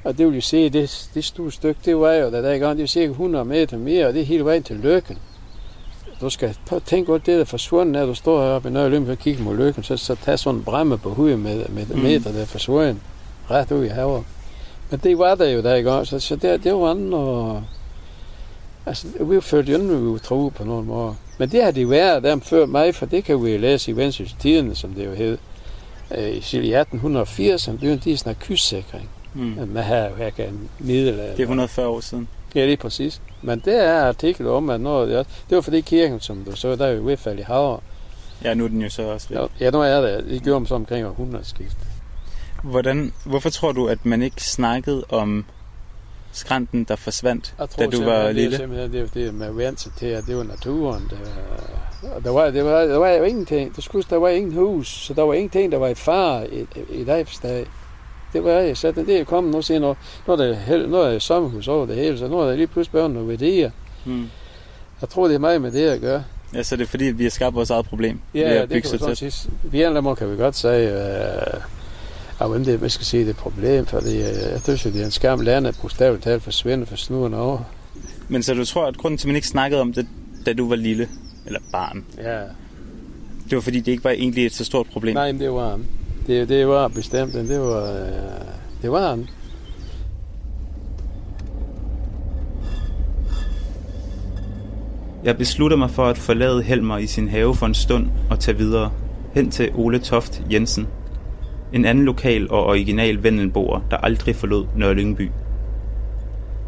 [0.04, 2.54] Og det vil jo sige, det, det store stykke, det var jo, da der er
[2.54, 5.18] i gang, det er cirka 100 meter mere, og det er hele vejen til lykken.
[6.22, 8.72] Du skal prøve at tænke godt, det der er forsvundet, når du står heroppe i
[8.72, 11.86] Nørre og kigger mod lykken, så, så tag sådan en bræmme på hovedet med, med
[11.86, 12.00] Mm.
[12.00, 12.98] meter, der er forsvundet
[13.52, 14.24] ret ud i havet.
[14.90, 17.64] Men det var der jo der i gang, så, så det, det var andet, og
[18.86, 21.16] Altså, vi født inden, vi var tro på nogen måde.
[21.38, 24.76] Men det har de været dem før mig, for det kan vi læse i Vendsyssel
[24.76, 25.38] som det jo hed.
[26.18, 29.10] Øh, I Sil i 1880, så blev de sådan en kystsikring.
[29.34, 29.70] Mm.
[29.74, 31.32] Man har jo her en middelalder.
[31.32, 32.28] Det er 140 år siden.
[32.56, 33.22] Ja, lige præcis.
[33.42, 36.76] Men det er artikel om, at noget, det, det var fordi kirken, som du så,
[36.76, 37.80] der er jo i hvert fald i Havre.
[38.44, 39.38] Ja, nu er den jo så også væk.
[39.60, 40.26] Ja, nu er det.
[40.30, 41.78] Det gjorde man så omkring århundredskift.
[42.64, 45.46] Hvordan, hvorfor tror du, at man ikke snakkede om
[46.32, 48.58] skranten, der forsvandt, Jeg tror da du var det er lille?
[48.58, 51.12] simpelthen det, det med vant sig til, at det var naturen.
[52.16, 53.76] Og der, var, der, var, der var jo ingenting.
[53.76, 56.66] Der, skulle, der var ingen hus, så der var ingenting, der var et far i,
[56.90, 57.66] i Leifsdag.
[58.34, 58.78] Det var jeg.
[58.78, 59.96] Så det er kommet nu senere.
[60.28, 62.68] Nu er der, nu er der sommerhus over det hele, så nu er der lige
[62.68, 63.72] pludselig bare nogle værdier.
[64.06, 64.30] Mm.
[65.02, 66.24] Jeg tror, det er meget med det at gøre.
[66.54, 68.20] Ja, så det er fordi, vi har skabt vores eget problem.
[68.34, 69.50] Ja, det kan man sige.
[69.64, 71.04] Vi andre må kan vi godt sige,
[72.42, 74.84] øh, hvem det, man skal sige, det er et problem, for det, øh, jeg synes,
[74.84, 77.60] det er en skam, landet bogstaveligt talt forsvinder for snuden over.
[78.28, 80.08] Men så du tror, at grunden til, at man ikke snakkede om det,
[80.46, 81.08] da du var lille,
[81.46, 82.40] eller barn, Ja.
[83.50, 85.14] det var fordi, det ikke var egentlig et så stort problem?
[85.14, 85.80] Nej, men det var
[86.28, 88.46] det, det var bestemt, det var, øh,
[88.82, 89.28] det var han.
[95.24, 98.58] Jeg beslutter mig for at forlade Helmer i sin have for en stund og tage
[98.58, 98.92] videre
[99.34, 100.88] hen til Ole Toft Jensen.
[101.74, 105.30] En anden lokal og original vendelboer, der aldrig forlod Nørlyngby.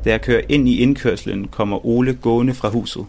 [0.05, 3.05] Da jeg kører ind i indkørslen, kommer Ole gående fra huset.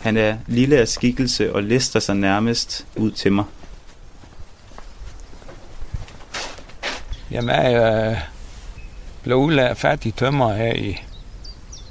[0.00, 3.44] Han er lille af skikkelse og lister sig nærmest ud til mig.
[7.34, 7.74] Jamen, jeg
[8.12, 8.18] øh,
[9.22, 11.02] blev udlært fattig tømmer her i,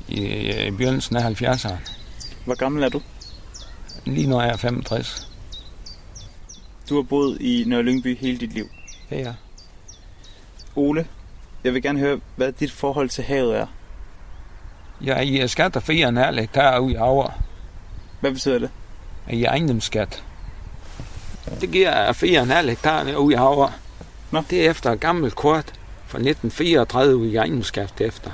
[0.07, 0.21] i,
[0.67, 1.75] i begyndelsen af 70'erne.
[2.45, 3.01] Hvor gammel er du?
[4.05, 5.31] Lige når jeg er 65.
[6.89, 8.65] Du har boet i Nørre Lyngby hele dit liv.
[9.09, 9.33] Er jeg.
[10.75, 11.07] Ole,
[11.63, 13.67] jeg vil gerne høre, hvad dit forhold til havet er.
[15.01, 15.79] Jeg I skatter
[16.33, 17.43] 4,5 hektar ud i Aver
[18.19, 18.69] Hvad betyder det?
[19.31, 20.23] i ejendomsskat.
[21.61, 23.82] Det giver 4,5 hektar ud i Aver.
[24.33, 24.43] Nå.
[24.49, 25.65] Det er efter et gammelt kort
[26.07, 28.31] fra 1934 ud i ejendomsskat efter.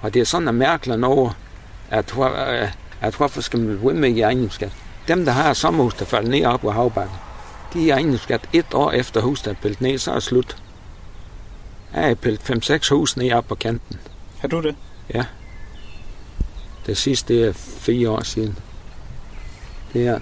[0.00, 1.32] Og det er sådan en mærkelig noget,
[1.90, 4.72] at, øh, at hvorfor skal man blive ved med i ejendomsskat?
[5.08, 7.16] Dem, der har sommerhus, der falder ned op på havbakken,
[7.72, 10.56] de er ejendomsskat et år efter huset er pillet ned, så er det slut.
[11.94, 14.00] Jeg har pillet 5-6 hus ned op på kanten.
[14.38, 14.76] Har du det?
[16.86, 18.58] Det sidste det er fire år siden.
[19.92, 20.18] Det er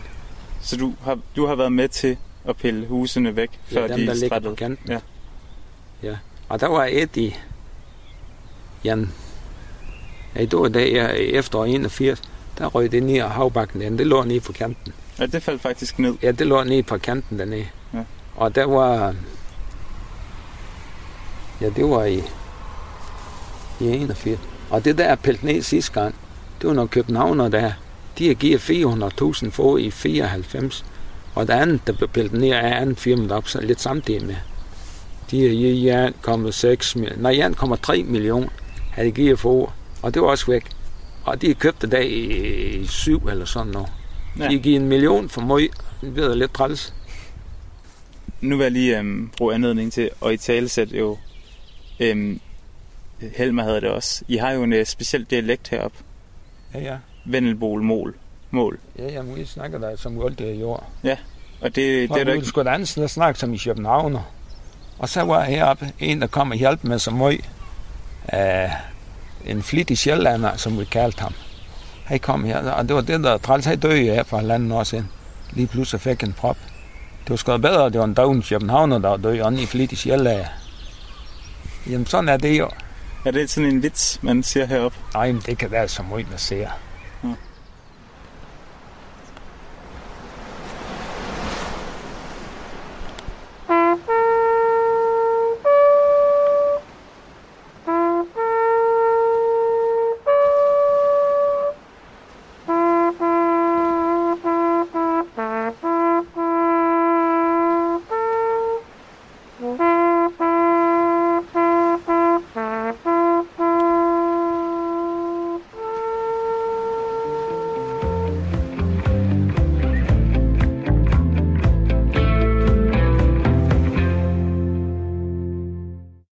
[0.61, 2.17] Så du har, du har været med til
[2.49, 4.91] at pille husene væk, før ja, dem, de der ligger på kanten.
[4.93, 4.99] Ja.
[6.03, 6.17] ja.
[6.49, 7.37] Og der var et i
[8.85, 9.11] Jan.
[10.37, 12.23] Ja, det var der i efterår 81.
[12.59, 13.99] Der røg det ned af havbakken den.
[13.99, 14.93] Det lå nede på kanten.
[15.19, 16.15] ja, det faldt faktisk ned.
[16.23, 17.67] Ja, det lå nede på kanten dernede.
[17.95, 18.05] Ja.
[18.37, 19.15] Og der var...
[21.61, 22.23] Ja, det var i,
[23.81, 24.41] i 81.
[24.71, 26.15] Og det der er pillet ned sidste gang,
[26.61, 27.73] det var når Københavner der,
[28.19, 30.85] de har givet 400.000 for i 94.
[31.35, 34.37] Og det andet, der blev pillet ned af andet firma, der så lidt samtidig med.
[35.31, 36.15] De har givet
[36.95, 38.49] 1,6 millioner, nej 1,3 millioner
[38.91, 39.75] havde de givet for år.
[40.03, 40.65] Og det var også væk.
[41.25, 42.21] Og de købte der i,
[42.81, 43.89] i syv eller sådan noget.
[44.39, 44.49] Ja.
[44.49, 45.69] De giver en million for mig.
[46.01, 46.95] Det jeg lidt træls.
[48.41, 51.19] Nu vil jeg lige øhm, bruge anledning til at i talesætte jo
[52.01, 52.41] øhm,
[53.37, 54.25] Helmer havde det også.
[54.29, 55.99] I har jo en øh, speciel dialekt heroppe.
[56.75, 56.97] Ja, ja.
[57.25, 57.83] Vendelbol
[58.55, 58.79] mål.
[58.99, 60.87] Ja, ja, vi snakker der som alt det jord.
[61.61, 62.47] Og det, det For er der ikke...
[62.47, 64.19] skulle et andet sted snakke som i København.
[64.99, 67.41] Og så var heroppe en, der kom og hjalp med så meget.
[68.33, 68.71] Uh,
[69.47, 71.35] en flittig sjællander, som vi kaldte ham.
[72.05, 73.65] Han kom her, og det var det, der træls.
[73.65, 75.09] Han døde her for halvanden år siden.
[75.53, 76.57] Lige pludselig fik en prop.
[77.25, 80.47] Det var sgu bedre, det var en doven Københavner, der døde, og en flittig sjællander.
[81.91, 82.71] Jamen, sådan er det jo.
[83.25, 84.99] Er det sådan en vits, man siger heroppe?
[85.15, 86.69] Nej, men det kan være så meget, man ser.